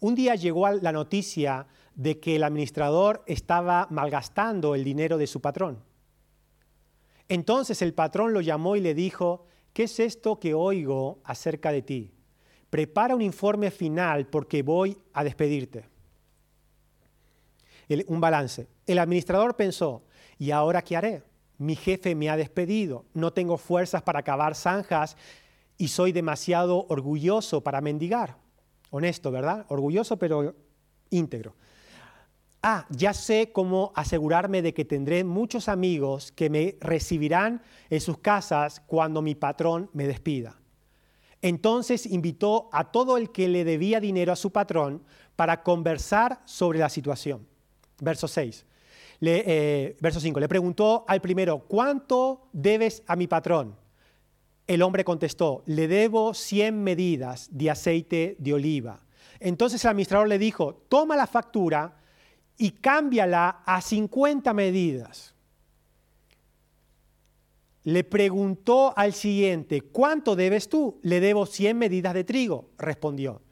Un 0.00 0.14
día 0.14 0.34
llegó 0.34 0.68
la 0.68 0.92
noticia 0.92 1.66
de 1.94 2.20
que 2.20 2.36
el 2.36 2.44
administrador 2.44 3.22
estaba 3.26 3.88
malgastando 3.90 4.74
el 4.74 4.84
dinero 4.84 5.16
de 5.16 5.26
su 5.26 5.40
patrón. 5.40 5.82
Entonces 7.28 7.82
el 7.82 7.94
patrón 7.94 8.32
lo 8.32 8.40
llamó 8.40 8.76
y 8.76 8.80
le 8.80 8.94
dijo, 8.94 9.46
¿qué 9.72 9.84
es 9.84 9.98
esto 9.98 10.38
que 10.38 10.54
oigo 10.54 11.20
acerca 11.24 11.72
de 11.72 11.82
ti? 11.82 12.12
Prepara 12.70 13.14
un 13.14 13.22
informe 13.22 13.70
final 13.70 14.26
porque 14.26 14.62
voy 14.62 14.98
a 15.12 15.24
despedirte. 15.24 15.88
Un 18.06 18.20
balance. 18.20 18.68
El 18.86 18.98
administrador 18.98 19.56
pensó, 19.56 20.02
¿y 20.38 20.50
ahora 20.50 20.82
qué 20.82 20.96
haré? 20.96 21.22
Mi 21.58 21.76
jefe 21.76 22.14
me 22.14 22.28
ha 22.28 22.36
despedido, 22.36 23.04
no 23.14 23.32
tengo 23.32 23.56
fuerzas 23.56 24.02
para 24.02 24.22
cavar 24.22 24.54
zanjas 24.54 25.16
y 25.78 25.88
soy 25.88 26.12
demasiado 26.12 26.86
orgulloso 26.88 27.62
para 27.62 27.80
mendigar. 27.80 28.36
Honesto, 28.90 29.30
¿verdad? 29.30 29.66
Orgulloso 29.68 30.18
pero 30.18 30.54
íntegro. 31.10 31.54
Ah, 32.62 32.86
ya 32.90 33.14
sé 33.14 33.52
cómo 33.52 33.92
asegurarme 33.94 34.60
de 34.60 34.74
que 34.74 34.84
tendré 34.84 35.22
muchos 35.22 35.68
amigos 35.68 36.32
que 36.32 36.50
me 36.50 36.76
recibirán 36.80 37.62
en 37.90 38.00
sus 38.00 38.18
casas 38.18 38.80
cuando 38.86 39.22
mi 39.22 39.34
patrón 39.34 39.88
me 39.92 40.06
despida. 40.06 40.58
Entonces 41.42 42.06
invitó 42.06 42.68
a 42.72 42.90
todo 42.90 43.18
el 43.18 43.30
que 43.30 43.48
le 43.48 43.64
debía 43.64 44.00
dinero 44.00 44.32
a 44.32 44.36
su 44.36 44.50
patrón 44.50 45.04
para 45.36 45.62
conversar 45.62 46.40
sobre 46.44 46.78
la 46.78 46.88
situación. 46.88 47.46
Verso 48.00 48.28
6. 48.28 48.64
Eh, 49.20 49.96
verso 50.00 50.20
5. 50.20 50.40
Le 50.40 50.48
preguntó 50.48 51.04
al 51.08 51.20
primero, 51.20 51.60
¿cuánto 51.60 52.48
debes 52.52 53.02
a 53.06 53.16
mi 53.16 53.26
patrón? 53.26 53.76
El 54.66 54.82
hombre 54.82 55.04
contestó, 55.04 55.62
le 55.66 55.86
debo 55.86 56.34
100 56.34 56.82
medidas 56.82 57.48
de 57.52 57.70
aceite 57.70 58.36
de 58.38 58.52
oliva. 58.52 59.00
Entonces 59.38 59.84
el 59.84 59.90
administrador 59.90 60.28
le 60.28 60.38
dijo, 60.38 60.74
toma 60.88 61.16
la 61.16 61.26
factura 61.26 61.96
y 62.56 62.70
cámbiala 62.70 63.62
a 63.64 63.80
50 63.80 64.52
medidas. 64.54 65.34
Le 67.84 68.02
preguntó 68.02 68.92
al 68.96 69.12
siguiente, 69.12 69.82
¿cuánto 69.82 70.34
debes 70.34 70.68
tú? 70.68 70.98
Le 71.02 71.20
debo 71.20 71.46
100 71.46 71.78
medidas 71.78 72.14
de 72.14 72.24
trigo, 72.24 72.70
respondió. 72.78 73.42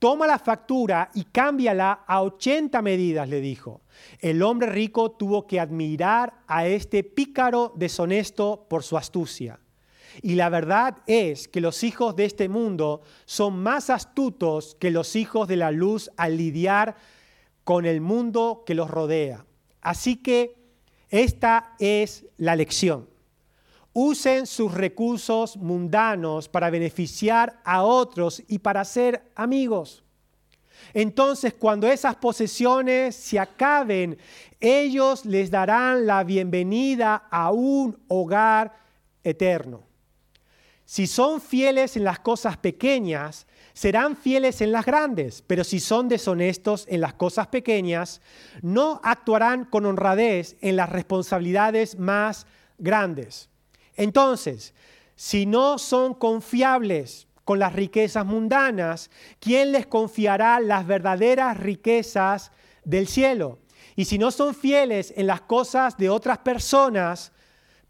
Toma 0.00 0.26
la 0.26 0.38
factura 0.38 1.10
y 1.12 1.24
cámbiala 1.24 2.04
a 2.06 2.22
80 2.22 2.80
medidas, 2.80 3.28
le 3.28 3.42
dijo. 3.42 3.82
El 4.18 4.42
hombre 4.42 4.70
rico 4.70 5.10
tuvo 5.10 5.46
que 5.46 5.60
admirar 5.60 6.40
a 6.46 6.66
este 6.66 7.04
pícaro 7.04 7.74
deshonesto 7.76 8.66
por 8.68 8.82
su 8.82 8.96
astucia. 8.96 9.60
Y 10.22 10.36
la 10.36 10.48
verdad 10.48 10.96
es 11.06 11.48
que 11.48 11.60
los 11.60 11.84
hijos 11.84 12.16
de 12.16 12.24
este 12.24 12.48
mundo 12.48 13.02
son 13.26 13.62
más 13.62 13.90
astutos 13.90 14.74
que 14.80 14.90
los 14.90 15.16
hijos 15.16 15.46
de 15.48 15.56
la 15.56 15.70
luz 15.70 16.10
al 16.16 16.38
lidiar 16.38 16.96
con 17.62 17.84
el 17.84 18.00
mundo 18.00 18.62
que 18.64 18.74
los 18.74 18.90
rodea. 18.90 19.44
Así 19.82 20.16
que 20.16 20.56
esta 21.10 21.74
es 21.78 22.24
la 22.38 22.56
lección. 22.56 23.06
Usen 23.92 24.46
sus 24.46 24.72
recursos 24.72 25.56
mundanos 25.56 26.48
para 26.48 26.70
beneficiar 26.70 27.60
a 27.64 27.82
otros 27.82 28.42
y 28.46 28.60
para 28.60 28.84
ser 28.84 29.30
amigos. 29.34 30.02
Entonces, 30.94 31.54
cuando 31.54 31.86
esas 31.86 32.16
posesiones 32.16 33.14
se 33.14 33.38
acaben, 33.38 34.18
ellos 34.60 35.24
les 35.24 35.50
darán 35.50 36.06
la 36.06 36.24
bienvenida 36.24 37.26
a 37.30 37.50
un 37.52 37.98
hogar 38.08 38.74
eterno. 39.22 39.82
Si 40.84 41.06
son 41.06 41.40
fieles 41.40 41.96
en 41.96 42.04
las 42.04 42.18
cosas 42.18 42.56
pequeñas, 42.56 43.46
serán 43.72 44.16
fieles 44.16 44.60
en 44.60 44.72
las 44.72 44.84
grandes, 44.84 45.42
pero 45.46 45.62
si 45.62 45.78
son 45.78 46.08
deshonestos 46.08 46.84
en 46.88 47.00
las 47.00 47.14
cosas 47.14 47.46
pequeñas, 47.46 48.20
no 48.62 49.00
actuarán 49.04 49.64
con 49.66 49.86
honradez 49.86 50.56
en 50.60 50.74
las 50.74 50.90
responsabilidades 50.90 51.96
más 51.96 52.46
grandes. 52.78 53.49
Entonces, 53.96 54.74
si 55.16 55.46
no 55.46 55.78
son 55.78 56.14
confiables 56.14 57.26
con 57.44 57.58
las 57.58 57.72
riquezas 57.72 58.24
mundanas, 58.24 59.10
¿quién 59.38 59.72
les 59.72 59.86
confiará 59.86 60.60
las 60.60 60.86
verdaderas 60.86 61.58
riquezas 61.58 62.52
del 62.84 63.06
cielo? 63.06 63.58
Y 63.96 64.06
si 64.06 64.18
no 64.18 64.30
son 64.30 64.54
fieles 64.54 65.12
en 65.16 65.26
las 65.26 65.42
cosas 65.42 65.96
de 65.96 66.08
otras 66.08 66.38
personas, 66.38 67.32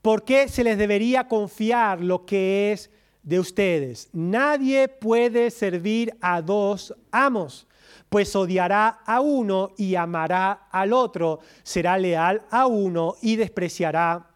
¿por 0.03 0.25
qué 0.25 0.49
se 0.49 0.65
les 0.65 0.79
debería 0.79 1.29
confiar 1.29 2.01
lo 2.01 2.25
que 2.25 2.73
es 2.73 2.91
de 3.23 3.39
ustedes? 3.39 4.09
Nadie 4.13 4.89
puede 4.89 5.51
servir 5.51 6.17
a 6.21 6.43
dos 6.43 6.95
amos, 7.13 7.69
pues 8.09 8.35
odiará 8.35 9.01
a 9.07 9.21
uno 9.21 9.71
y 9.77 9.95
amará 9.95 10.67
al 10.71 10.93
otro, 10.93 11.41
será 11.63 11.97
leal 11.97 12.43
a 12.51 12.67
uno 12.67 13.15
y 13.21 13.37
despreciará 13.37 14.27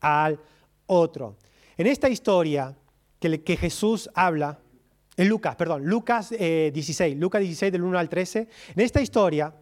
al 0.00 0.38
otro. 0.88 1.36
En 1.76 1.86
esta 1.86 2.08
historia, 2.08 2.76
que, 3.20 3.56
Jesús 3.56 4.10
habla, 4.14 4.58
en 5.16 5.28
Lucas, 5.28 5.56
perdón, 5.56 5.86
Lucas 5.86 6.30
16, 6.30 7.00
eh, 7.00 7.16
Lucas 7.16 7.40
16 7.40 7.72
del 7.72 7.82
1 7.82 7.98
al 7.98 8.08
13, 8.08 8.48
en 8.74 8.80
esta 8.80 9.00
historia 9.00 9.54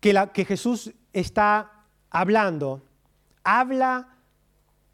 que, 0.00 0.44
Jesús 0.46 0.92
está 1.12 1.84
hablando, 2.10 2.82
habla 3.44 4.16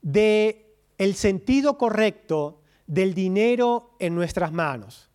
de 0.02 0.74
el 0.98 1.14
sentido 1.14 1.78
correcto 1.78 2.60
del 2.86 3.14
dinero 3.14 3.96
en 3.98 4.14
nuestras 4.14 4.52
manos 4.52 5.10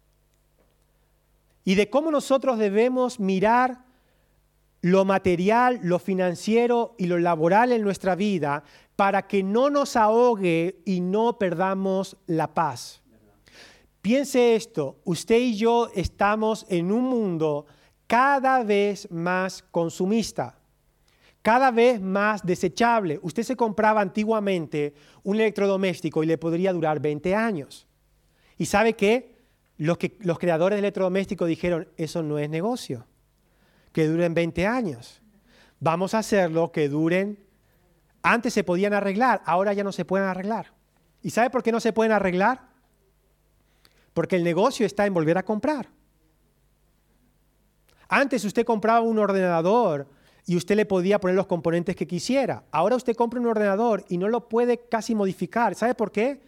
y 1.64 1.76
de 1.76 1.90
cómo 1.90 2.12
nosotros 2.12 2.58
debemos 2.58 3.20
mirar 3.20 3.86
lo 4.82 5.06
material, 5.06 5.80
lo 5.84 6.00
financiero 6.00 6.96
y 6.98 7.06
lo 7.06 7.20
laboral 7.20 7.72
en 7.72 7.84
nuestra 7.84 8.16
vida 8.16 8.64
para 8.96 9.28
que 9.28 9.44
no 9.44 9.70
nos 9.70 9.96
ahogue 9.96 10.82
y 10.86 11.02
no 11.02 11.38
perdamos 11.38 12.18
la 12.26 12.54
paz. 12.54 13.02
Piense 14.02 14.56
esto, 14.56 15.00
usted 15.04 15.40
y 15.40 15.56
yo 15.56 15.90
estamos 15.94 16.66
en 16.70 16.92
un 16.92 17.04
mundo 17.04 17.68
cada 18.08 18.64
vez 18.64 19.10
más 19.12 19.64
consumista, 19.70 20.60
cada 21.44 21.70
vez 21.70 22.02
más 22.02 22.44
desechable. 22.44 23.20
Usted 23.22 23.44
se 23.44 23.56
compraba 23.56 24.02
antiguamente 24.02 24.96
un 25.24 25.36
electrodoméstico 25.36 26.24
y 26.24 26.28
le 26.28 26.40
podría 26.40 26.74
durar 26.74 27.00
20 27.00 27.36
años. 27.36 27.88
¿Y 28.58 28.66
sabe 28.66 28.94
qué? 28.94 29.36
Los, 29.78 29.98
que, 29.98 30.18
los 30.20 30.40
creadores 30.40 30.78
del 30.78 30.86
electrodoméstico 30.86 31.46
dijeron, 31.46 31.88
eso 31.98 32.22
no 32.24 32.38
es 32.40 32.50
negocio, 32.50 33.06
que 33.92 34.08
duren 34.08 34.34
20 34.34 34.68
años. 34.68 35.22
Vamos 35.80 36.14
a 36.14 36.20
hacerlo 36.20 36.72
que 36.72 36.90
duren 36.90 37.38
antes 38.24 38.54
se 38.54 38.64
podían 38.64 38.94
arreglar, 38.94 39.42
ahora 39.46 39.74
ya 39.74 39.84
no 39.84 39.92
se 39.92 40.06
pueden 40.06 40.28
arreglar. 40.28 40.72
¿Y 41.24 41.32
sabe 41.32 41.50
por 41.50 41.64
qué 41.64 41.72
no 41.72 41.80
se 41.80 41.94
pueden 41.94 42.12
arreglar? 42.12 42.62
Porque 44.14 44.36
el 44.36 44.44
negocio 44.44 44.86
está 44.86 45.06
en 45.06 45.14
volver 45.14 45.38
a 45.38 45.44
comprar. 45.44 45.90
Antes 48.08 48.44
usted 48.44 48.66
compraba 48.66 49.02
un 49.02 49.18
ordenador 49.20 50.08
y 50.46 50.58
usted 50.58 50.76
le 50.76 50.86
podía 50.86 51.20
poner 51.20 51.36
los 51.36 51.48
componentes 51.48 51.96
que 51.96 52.08
quisiera. 52.08 52.64
Ahora 52.72 52.96
usted 52.96 53.16
compra 53.16 53.40
un 53.40 53.48
ordenador 53.48 54.06
y 54.10 54.18
no 54.18 54.28
lo 54.28 54.50
puede 54.50 54.90
casi 54.90 55.16
modificar. 55.16 55.76
¿Sabe 55.76 55.96
por 55.96 56.12
qué? 56.12 56.42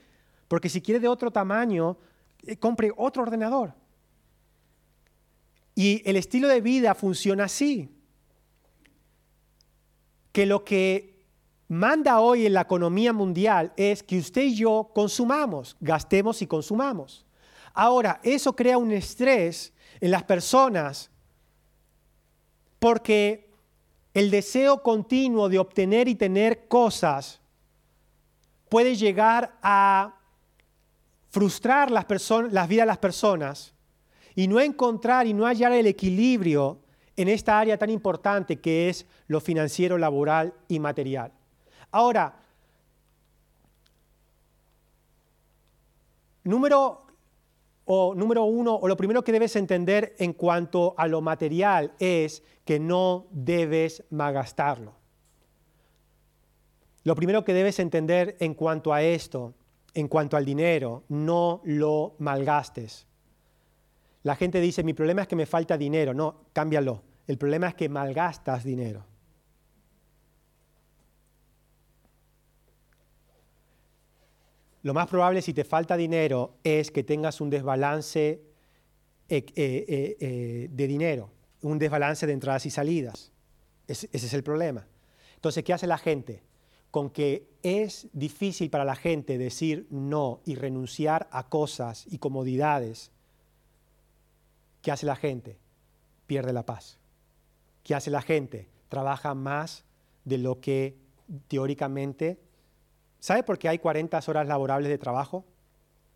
Porque 0.47 0.69
si 0.69 0.82
quiere 0.82 0.99
de 0.99 1.08
otro 1.08 1.32
tamaño, 1.32 1.97
eh, 2.45 2.58
compre 2.58 2.91
otro 2.95 3.23
ordenador. 3.23 3.73
Y 5.76 6.02
el 6.08 6.16
estilo 6.16 6.48
de 6.48 6.62
vida 6.62 6.94
funciona 6.96 7.46
así. 7.46 7.90
Que 10.32 10.46
lo 10.46 10.64
que 10.64 11.26
manda 11.68 12.20
hoy 12.20 12.46
en 12.46 12.54
la 12.54 12.62
economía 12.62 13.14
mundial 13.14 13.74
es 13.76 14.04
que 14.04 14.20
usted 14.20 14.44
y 14.44 14.56
yo 14.56 14.92
consumamos, 14.94 15.76
gastemos 15.80 16.42
y 16.42 16.48
consumamos. 16.48 17.26
Ahora, 17.74 18.20
eso 18.24 18.56
crea 18.56 18.78
un 18.78 18.92
estrés 18.92 19.74
en 20.00 20.12
las 20.12 20.24
personas 20.24 21.10
porque 22.80 23.50
el 24.14 24.30
deseo 24.30 24.84
continuo 24.84 25.50
de 25.50 25.58
obtener 25.58 26.08
y 26.08 26.16
tener 26.16 26.68
cosas 26.68 27.40
puede 28.70 28.96
llegar 28.96 29.58
a 29.62 30.20
frustrar 31.30 31.90
las, 31.90 32.06
las 32.52 32.68
vidas 32.68 32.84
de 32.84 32.88
las 32.88 32.98
personas 32.98 33.74
y 34.36 34.48
no 34.48 34.60
encontrar 34.60 35.28
y 35.28 35.34
no 35.34 35.46
hallar 35.46 35.72
el 35.72 35.88
equilibrio 35.88 36.80
en 37.15 37.28
esta 37.28 37.60
área 37.60 37.78
tan 37.78 37.89
importante 37.89 38.60
que 38.60 38.89
es 38.89 39.06
lo 39.28 39.39
financiero, 39.39 39.98
laboral 39.98 40.54
y 40.67 40.80
material. 40.80 41.32
Ahora, 41.91 42.39
número, 46.43 47.06
o 47.86 48.15
número 48.15 48.46
uno, 48.46 48.76
o 48.76 48.88
lo 48.88 48.98
primero 48.98 49.24
que 49.24 49.32
debes 49.32 49.56
entender 49.56 50.15
en 50.17 50.34
cuanto 50.34 50.96
a 50.98 51.08
lo 51.08 51.22
material 51.22 51.93
es 52.00 52.43
que 52.65 52.80
no 52.80 53.28
debes 53.32 54.04
malgastarlo. 54.10 54.96
Lo 57.04 57.15
primero 57.15 57.43
que 57.43 57.54
debes 57.54 57.80
entender 57.80 58.38
en 58.39 58.54
cuanto 58.54 58.93
a 58.93 59.04
esto, 59.04 59.54
en 59.93 60.08
cuanto 60.08 60.38
al 60.38 60.46
dinero, 60.46 61.04
no 61.10 61.62
lo 61.65 62.15
malgastes. 62.19 63.06
La 64.24 64.36
gente 64.36 64.60
dice, 64.60 64.84
mi 64.84 64.94
problema 64.94 65.22
es 65.22 65.28
que 65.28 65.36
me 65.36 65.46
falta 65.46 65.78
dinero. 65.78 66.14
No, 66.14 66.46
cámbialo. 66.54 67.04
El 67.28 67.38
problema 67.38 67.70
es 67.70 67.76
que 67.76 67.90
malgastas 67.90 68.64
dinero. 68.64 69.06
Lo 74.84 74.94
más 74.94 75.08
probable 75.08 75.42
si 75.42 75.54
te 75.54 75.64
falta 75.64 75.96
dinero 75.96 76.58
es 76.64 76.92
que 76.92 77.04
tengas 77.04 77.40
un 77.40 77.50
desbalance 77.50 78.42
eh, 79.30 79.46
eh, 79.56 80.18
eh, 80.20 80.68
de 80.70 80.88
dinero, 80.88 81.32
un 81.62 81.80
desbalance 81.80 82.28
de 82.28 82.34
entradas 82.34 82.66
y 82.66 82.70
salidas. 82.70 83.32
ese 83.88 84.08
es 84.12 84.34
el 84.34 84.44
problema. 84.44 84.86
Entonces, 85.36 85.64
¿qué 85.64 85.72
hace 85.72 85.88
la 85.88 85.98
gente? 85.98 86.44
Con 86.92 87.10
que 87.10 87.48
es 87.64 88.10
difícil 88.12 88.70
para 88.70 88.84
la 88.84 88.96
gente 88.96 89.38
decir 89.38 89.88
no 89.90 90.42
y 90.46 90.56
renunciar 90.56 91.30
a 91.32 91.48
cosas 91.48 92.06
y 92.10 92.18
comodidades. 92.18 93.12
¿Qué 94.84 94.91
hace 94.91 95.08
la 95.08 95.15
gente? 95.15 95.58
Pierde 96.28 96.54
la 96.54 96.67
paz. 96.67 97.00
¿Qué 97.82 97.96
hace 97.96 98.12
la 98.12 98.22
gente? 98.22 98.69
Trabaja 98.88 99.34
más 99.34 99.84
de 100.24 100.38
lo 100.38 100.62
que 100.62 100.96
teóricamente 101.48 102.39
¿Sabe 103.24 103.41
por 103.43 103.58
qué 103.58 103.69
hay 103.69 103.80
40 103.80 104.19
horas 104.28 104.46
laborables 104.50 104.89
de 104.89 104.98
trabajo? 104.98 105.46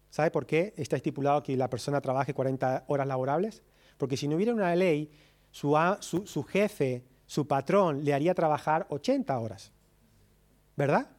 ¿Sabe 0.09 0.29
por 0.29 0.45
qué 0.45 0.73
está 0.75 0.97
estipulado 0.97 1.41
que 1.41 1.55
la 1.55 1.69
persona 1.69 2.01
trabaje 2.01 2.33
40 2.33 2.83
horas 2.89 3.07
laborables? 3.07 3.63
Porque 3.97 4.17
si 4.17 4.27
no 4.27 4.35
hubiera 4.35 4.53
una 4.53 4.75
ley, 4.75 5.09
su, 5.49 5.73
jefe, 6.49 7.05
su 7.25 7.47
patrón, 7.47 8.03
le 8.03 8.13
haría 8.13 8.33
trabajar 8.33 8.87
80 8.89 9.39
horas. 9.39 9.71
¿Verdad? 10.75 11.09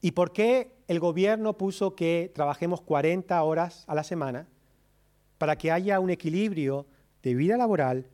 ¿Y 0.00 0.12
por 0.12 0.32
qué 0.32 0.72
el 0.88 1.00
gobierno 1.00 1.58
puso 1.58 1.94
que 1.94 2.32
trabajemos 2.34 2.80
40 2.80 3.42
horas 3.42 3.84
a 3.88 3.94
la 3.94 4.04
semana? 4.04 4.48
Para 5.42 5.58
que 5.58 5.72
haya 5.72 5.98
un 5.98 6.08
equilibrio 6.08 6.86
de 7.20 7.34
vida 7.34 7.56
laboral, 7.56 8.06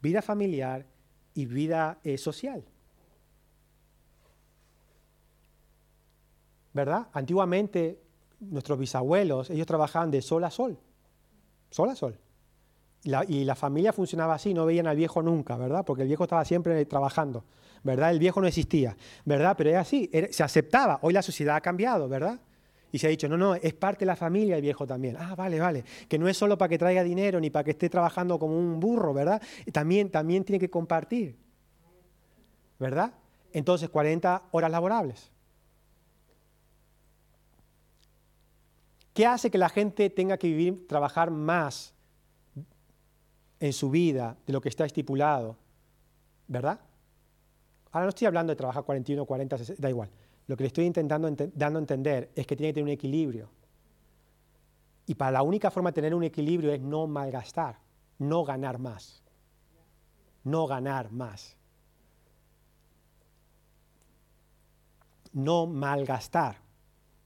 vida 0.00 0.22
familiar 0.22 0.86
y 1.34 1.44
vida 1.44 1.98
eh, 2.04 2.16
social. 2.16 2.64
¿verdad? 6.72 7.08
Antiguamente 7.12 8.00
nuestros 8.38 8.78
bisabuelos, 8.78 9.50
ellos 9.50 9.66
trabajaban 9.66 10.12
de 10.12 10.22
sol 10.22 10.44
a 10.44 10.50
sol, 10.52 10.78
sol 11.70 11.90
a 11.90 11.96
sol. 11.96 12.20
y 13.26 13.42
la 13.42 13.56
familia 13.56 13.92
funcionaba 13.92 14.34
así, 14.34 14.54
no 14.54 14.64
veían 14.64 14.86
al 14.86 14.96
viejo 14.96 15.20
nunca, 15.22 15.56
¿verdad? 15.56 15.84
Porque 15.84 16.02
el 16.02 16.08
viejo 16.08 16.22
estaba 16.22 16.44
siempre 16.44 16.86
trabajando, 16.86 17.42
¿verdad? 17.82 18.12
El 18.12 18.20
viejo 18.20 18.40
no 18.40 18.46
existía, 18.46 18.96
¿verdad? 19.24 19.56
Pero 19.58 19.70
era 19.70 19.80
así, 19.80 20.08
se 20.30 20.44
aceptaba. 20.44 21.00
Hoy 21.02 21.12
la 21.14 21.22
sociedad 21.22 21.56
ha 21.56 21.60
cambiado, 21.60 22.08
¿verdad? 22.08 22.38
Y 22.96 22.98
se 22.98 23.08
ha 23.08 23.10
dicho, 23.10 23.28
no, 23.28 23.36
no, 23.36 23.54
es 23.54 23.74
parte 23.74 24.00
de 24.00 24.06
la 24.06 24.16
familia 24.16 24.56
el 24.56 24.62
viejo 24.62 24.86
también. 24.86 25.18
Ah, 25.18 25.34
vale, 25.34 25.60
vale. 25.60 25.84
Que 26.08 26.18
no 26.18 26.28
es 26.28 26.36
solo 26.38 26.56
para 26.56 26.70
que 26.70 26.78
traiga 26.78 27.04
dinero 27.04 27.38
ni 27.38 27.50
para 27.50 27.62
que 27.62 27.72
esté 27.72 27.90
trabajando 27.90 28.38
como 28.38 28.58
un 28.58 28.80
burro, 28.80 29.12
¿verdad? 29.12 29.42
También, 29.70 30.10
también 30.10 30.44
tiene 30.44 30.58
que 30.58 30.70
compartir, 30.70 31.36
¿verdad? 32.78 33.12
Entonces, 33.52 33.90
40 33.90 34.44
horas 34.50 34.70
laborables. 34.70 35.30
¿Qué 39.12 39.26
hace 39.26 39.50
que 39.50 39.58
la 39.58 39.68
gente 39.68 40.08
tenga 40.08 40.38
que 40.38 40.46
vivir, 40.46 40.86
trabajar 40.88 41.30
más 41.30 41.92
en 43.60 43.74
su 43.74 43.90
vida 43.90 44.38
de 44.46 44.54
lo 44.54 44.62
que 44.62 44.70
está 44.70 44.86
estipulado? 44.86 45.58
¿Verdad? 46.48 46.80
Ahora 47.92 48.06
no 48.06 48.08
estoy 48.08 48.26
hablando 48.26 48.52
de 48.52 48.56
trabajar 48.56 48.84
41, 48.84 49.26
40, 49.26 49.58
60, 49.58 49.82
da 49.82 49.90
igual. 49.90 50.08
Lo 50.46 50.56
que 50.56 50.62
le 50.62 50.68
estoy 50.68 50.84
intentando 50.84 51.28
dando 51.54 51.78
a 51.78 51.82
entender 51.82 52.30
es 52.34 52.46
que 52.46 52.56
tiene 52.56 52.70
que 52.70 52.74
tener 52.74 52.84
un 52.84 52.90
equilibrio. 52.90 53.50
Y 55.06 55.14
para 55.14 55.30
la 55.32 55.42
única 55.42 55.70
forma 55.70 55.90
de 55.90 55.94
tener 55.94 56.14
un 56.14 56.24
equilibrio 56.24 56.72
es 56.72 56.80
no 56.80 57.06
malgastar, 57.06 57.78
no 58.18 58.44
ganar 58.44 58.78
más. 58.78 59.22
No 60.44 60.66
ganar 60.66 61.10
más. 61.10 61.56
No 65.32 65.66
malgastar. 65.66 66.56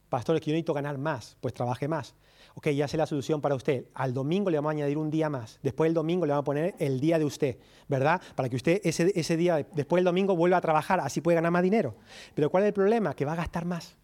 Pastores, 0.08 0.42
que 0.42 0.50
yo 0.50 0.54
necesito 0.54 0.74
ganar 0.74 0.98
más, 0.98 1.36
pues 1.40 1.54
trabaje 1.54 1.88
más. 1.88 2.14
Ok, 2.54 2.68
ya 2.68 2.88
sé 2.88 2.96
la 2.96 3.06
solución 3.06 3.40
para 3.40 3.54
usted. 3.54 3.86
Al 3.94 4.12
domingo 4.12 4.50
le 4.50 4.58
vamos 4.58 4.70
a 4.70 4.72
añadir 4.72 4.98
un 4.98 5.10
día 5.10 5.30
más. 5.30 5.58
Después 5.62 5.88
del 5.88 5.94
domingo 5.94 6.26
le 6.26 6.30
vamos 6.32 6.42
a 6.42 6.44
poner 6.44 6.74
el 6.78 7.00
día 7.00 7.18
de 7.18 7.24
usted, 7.24 7.58
¿verdad? 7.88 8.20
Para 8.34 8.48
que 8.48 8.56
usted 8.56 8.80
ese, 8.84 9.12
ese 9.14 9.36
día, 9.36 9.66
después 9.74 9.98
del 9.98 10.04
domingo, 10.04 10.34
vuelva 10.36 10.56
a 10.56 10.60
trabajar, 10.60 11.00
así 11.00 11.20
puede 11.20 11.36
ganar 11.36 11.52
más 11.52 11.62
dinero. 11.62 11.94
Pero 12.34 12.50
¿cuál 12.50 12.64
es 12.64 12.68
el 12.68 12.74
problema? 12.74 13.14
Que 13.14 13.24
va 13.24 13.32
a 13.32 13.36
gastar 13.36 13.64
más. 13.64 13.96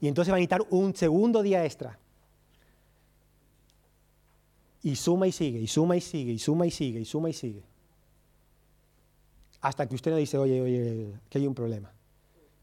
Y 0.00 0.08
entonces 0.08 0.32
va 0.32 0.36
a 0.36 0.38
necesitar 0.38 0.62
un 0.70 0.94
segundo 0.94 1.42
día 1.42 1.64
extra. 1.64 1.98
Y 4.82 4.96
suma 4.96 5.26
y 5.26 5.32
sigue, 5.32 5.58
y 5.58 5.66
suma 5.66 5.96
y 5.96 6.00
sigue, 6.00 6.32
y 6.32 6.38
suma 6.38 6.66
y 6.66 6.70
sigue, 6.70 7.00
y 7.00 7.04
suma 7.04 7.30
y 7.30 7.32
sigue. 7.32 7.64
Hasta 9.60 9.86
que 9.88 9.94
usted 9.94 10.12
le 10.12 10.18
dice, 10.18 10.38
oye, 10.38 10.62
oye, 10.62 11.12
que 11.28 11.38
hay 11.38 11.46
un 11.46 11.54
problema. 11.54 11.92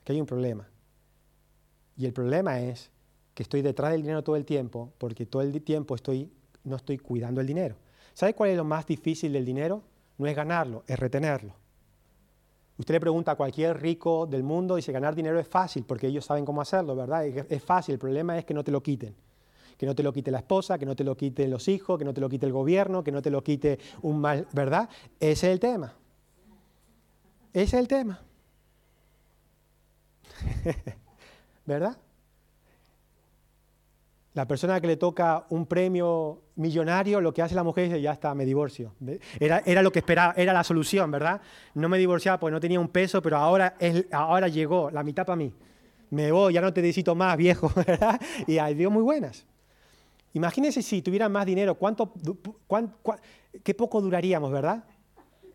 Que 0.03 0.13
hay 0.13 0.21
un 0.21 0.25
problema. 0.25 0.67
Y 1.97 2.05
el 2.05 2.13
problema 2.13 2.59
es 2.59 2.89
que 3.35 3.43
estoy 3.43 3.61
detrás 3.61 3.91
del 3.91 4.01
dinero 4.01 4.23
todo 4.23 4.35
el 4.35 4.45
tiempo 4.45 4.91
porque 4.97 5.27
todo 5.27 5.43
el 5.43 5.61
tiempo 5.61 5.93
estoy, 5.93 6.31
no 6.63 6.77
estoy 6.77 6.97
cuidando 6.97 7.41
el 7.41 7.45
dinero. 7.47 7.75
¿Sabe 8.15 8.33
cuál 8.33 8.49
es 8.49 8.57
lo 8.57 8.63
más 8.63 8.87
difícil 8.87 9.31
del 9.33 9.45
dinero? 9.45 9.83
No 10.17 10.25
es 10.25 10.35
ganarlo, 10.35 10.83
es 10.87 10.97
retenerlo. 10.97 11.53
Usted 12.77 12.93
le 12.93 12.99
pregunta 12.99 13.33
a 13.33 13.35
cualquier 13.35 13.79
rico 13.79 14.25
del 14.25 14.41
mundo 14.43 14.75
y 14.75 14.79
dice, 14.79 14.91
ganar 14.91 15.13
dinero 15.13 15.39
es 15.39 15.47
fácil 15.47 15.83
porque 15.85 16.07
ellos 16.07 16.25
saben 16.25 16.45
cómo 16.45 16.61
hacerlo, 16.61 16.95
¿verdad? 16.95 17.25
Es 17.27 17.63
fácil, 17.63 17.93
el 17.93 17.99
problema 17.99 18.37
es 18.37 18.45
que 18.45 18.53
no 18.53 18.63
te 18.63 18.71
lo 18.71 18.81
quiten. 18.81 19.13
Que 19.77 19.85
no 19.85 19.93
te 19.93 20.03
lo 20.03 20.11
quite 20.11 20.31
la 20.31 20.39
esposa, 20.39 20.79
que 20.79 20.85
no 20.85 20.95
te 20.95 21.03
lo 21.03 21.15
quiten 21.15 21.51
los 21.51 21.67
hijos, 21.67 21.99
que 21.99 22.05
no 22.05 22.13
te 22.13 22.21
lo 22.21 22.29
quite 22.29 22.45
el 22.45 22.53
gobierno, 22.53 23.03
que 23.03 23.11
no 23.11 23.21
te 23.21 23.29
lo 23.29 23.43
quite 23.43 23.77
un 24.01 24.19
mal, 24.19 24.47
¿verdad? 24.53 24.89
Ese 25.19 25.47
es 25.47 25.53
el 25.53 25.59
tema. 25.59 25.93
Ese 27.51 27.63
es 27.63 27.73
el 27.73 27.87
tema. 27.89 28.21
¿verdad? 31.65 31.97
La 34.35 34.45
persona 34.45 34.81
que 34.81 34.87
le 34.87 34.97
toca 34.97 35.45
un 35.49 35.65
premio 35.65 36.41
millonario, 36.57 37.21
lo 37.21 37.33
que 37.33 37.41
hace 37.41 37.55
la 37.55 37.63
mujer 37.63 37.93
es, 37.93 38.01
ya 38.01 38.11
está, 38.11 38.35
me 38.35 38.43
divorcio. 38.43 38.93
Era, 39.39 39.63
era, 39.65 39.81
lo 39.81 39.93
que 39.93 39.99
esperaba, 39.99 40.33
era 40.35 40.51
la 40.51 40.63
solución, 40.65 41.09
¿verdad? 41.09 41.39
No 41.73 41.87
me 41.87 41.97
divorciaba 41.97 42.37
porque 42.37 42.51
no 42.51 42.59
tenía 42.59 42.77
un 42.77 42.89
peso, 42.89 43.21
pero 43.21 43.37
ahora, 43.37 43.77
es, 43.79 44.05
ahora 44.11 44.49
llegó, 44.49 44.91
la 44.91 45.03
mitad 45.03 45.25
para 45.25 45.37
mí. 45.37 45.53
Me 46.09 46.33
voy, 46.33 46.53
ya 46.53 46.59
no 46.59 46.73
te 46.73 46.81
necesito 46.81 47.15
más, 47.15 47.37
viejo, 47.45 47.71
¿verdad? 47.75 48.19
Y 48.45 48.57
Dios 48.73 48.91
muy 48.91 49.03
buenas. 49.03 49.45
Imagínense 50.33 50.81
si 50.81 51.01
tuvieran 51.01 51.31
más 51.31 51.45
dinero, 51.45 51.75
¿cuánto, 51.75 52.13
qué 53.63 53.73
poco 53.73 54.01
duraríamos, 54.01 54.51
¿verdad? 54.51 54.83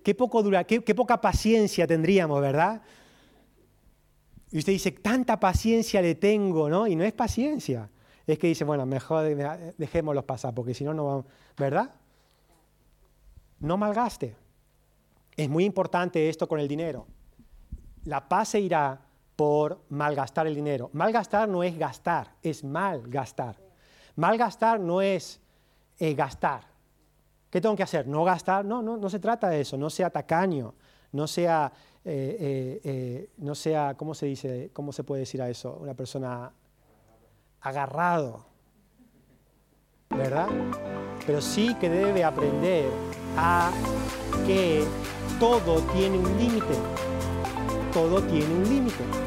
Qué, 0.03 0.15
poco 0.15 0.43
dura, 0.43 0.65
qué 0.65 0.95
poca 0.95 1.21
paciencia 1.21 1.87
tendríamos, 1.87 2.41
¿verdad? 2.41 2.81
Y 4.51 4.57
usted 4.57 4.73
dice, 4.73 4.91
tanta 4.91 5.39
paciencia 5.39 6.01
le 6.01 6.15
tengo, 6.15 6.71
¿no? 6.71 6.87
Y 6.87 6.97
no 6.97 7.05
es 7.05 7.13
paciencia. 7.13 7.91
Es 8.31 8.39
que 8.39 8.47
dice, 8.47 8.65
bueno, 8.65 8.87
mejor 8.87 9.25
dejémoslos 9.77 10.25
pasar, 10.25 10.55
porque 10.55 10.75
si 10.75 10.85
no, 10.85 10.95
no 10.95 11.05
vamos. 11.05 11.25
¿Verdad? 11.57 11.91
No 13.59 13.77
malgaste. 13.77 14.37
Es 15.37 15.49
muy 15.49 15.65
importante 15.65 16.29
esto 16.29 16.47
con 16.47 16.61
el 16.61 16.69
dinero. 16.69 17.07
La 18.05 18.29
paz 18.29 18.51
se 18.51 18.61
irá 18.61 19.01
por 19.37 19.81
malgastar 19.89 20.47
el 20.47 20.55
dinero. 20.55 20.91
Malgastar 20.93 21.49
no 21.49 21.63
es 21.63 21.77
gastar, 21.77 22.35
es 22.43 22.63
malgastar. 22.63 23.57
Malgastar 24.17 24.79
no 24.79 25.03
es 25.03 25.41
eh, 25.99 26.15
gastar. 26.15 26.63
¿Qué 27.51 27.61
tengo 27.61 27.75
que 27.75 27.83
hacer? 27.83 28.07
¿No 28.07 28.23
gastar? 28.23 28.65
No, 28.65 28.81
no, 28.81 28.97
no 28.97 29.11
se 29.11 29.19
trata 29.19 29.49
de 29.49 29.63
eso. 29.63 29.77
No 29.77 29.91
sea 29.91 30.11
tacaño, 30.11 30.75
no 31.13 31.27
sea 31.27 31.73
eh, 32.05 32.81
eh, 32.83 33.31
no 33.39 33.55
sea, 33.55 33.95
¿cómo 33.97 34.15
se 34.15 34.27
dice? 34.27 34.71
¿Cómo 34.73 34.93
se 34.93 35.05
puede 35.05 35.21
decir 35.21 35.43
a 35.43 35.51
eso? 35.51 35.77
Una 35.81 35.95
persona 35.95 36.53
agarrado, 37.61 38.45
¿verdad? 40.11 40.49
Pero 41.27 41.41
sí 41.41 41.75
que 41.81 41.89
debe 41.89 42.25
aprender 42.25 42.91
a 43.37 43.71
que 44.47 44.85
todo 45.39 45.81
tiene 45.93 46.19
un 46.19 46.39
límite. 46.39 46.75
Todo 47.93 48.23
tiene 48.23 48.55
un 48.55 48.69
límite. 48.69 49.20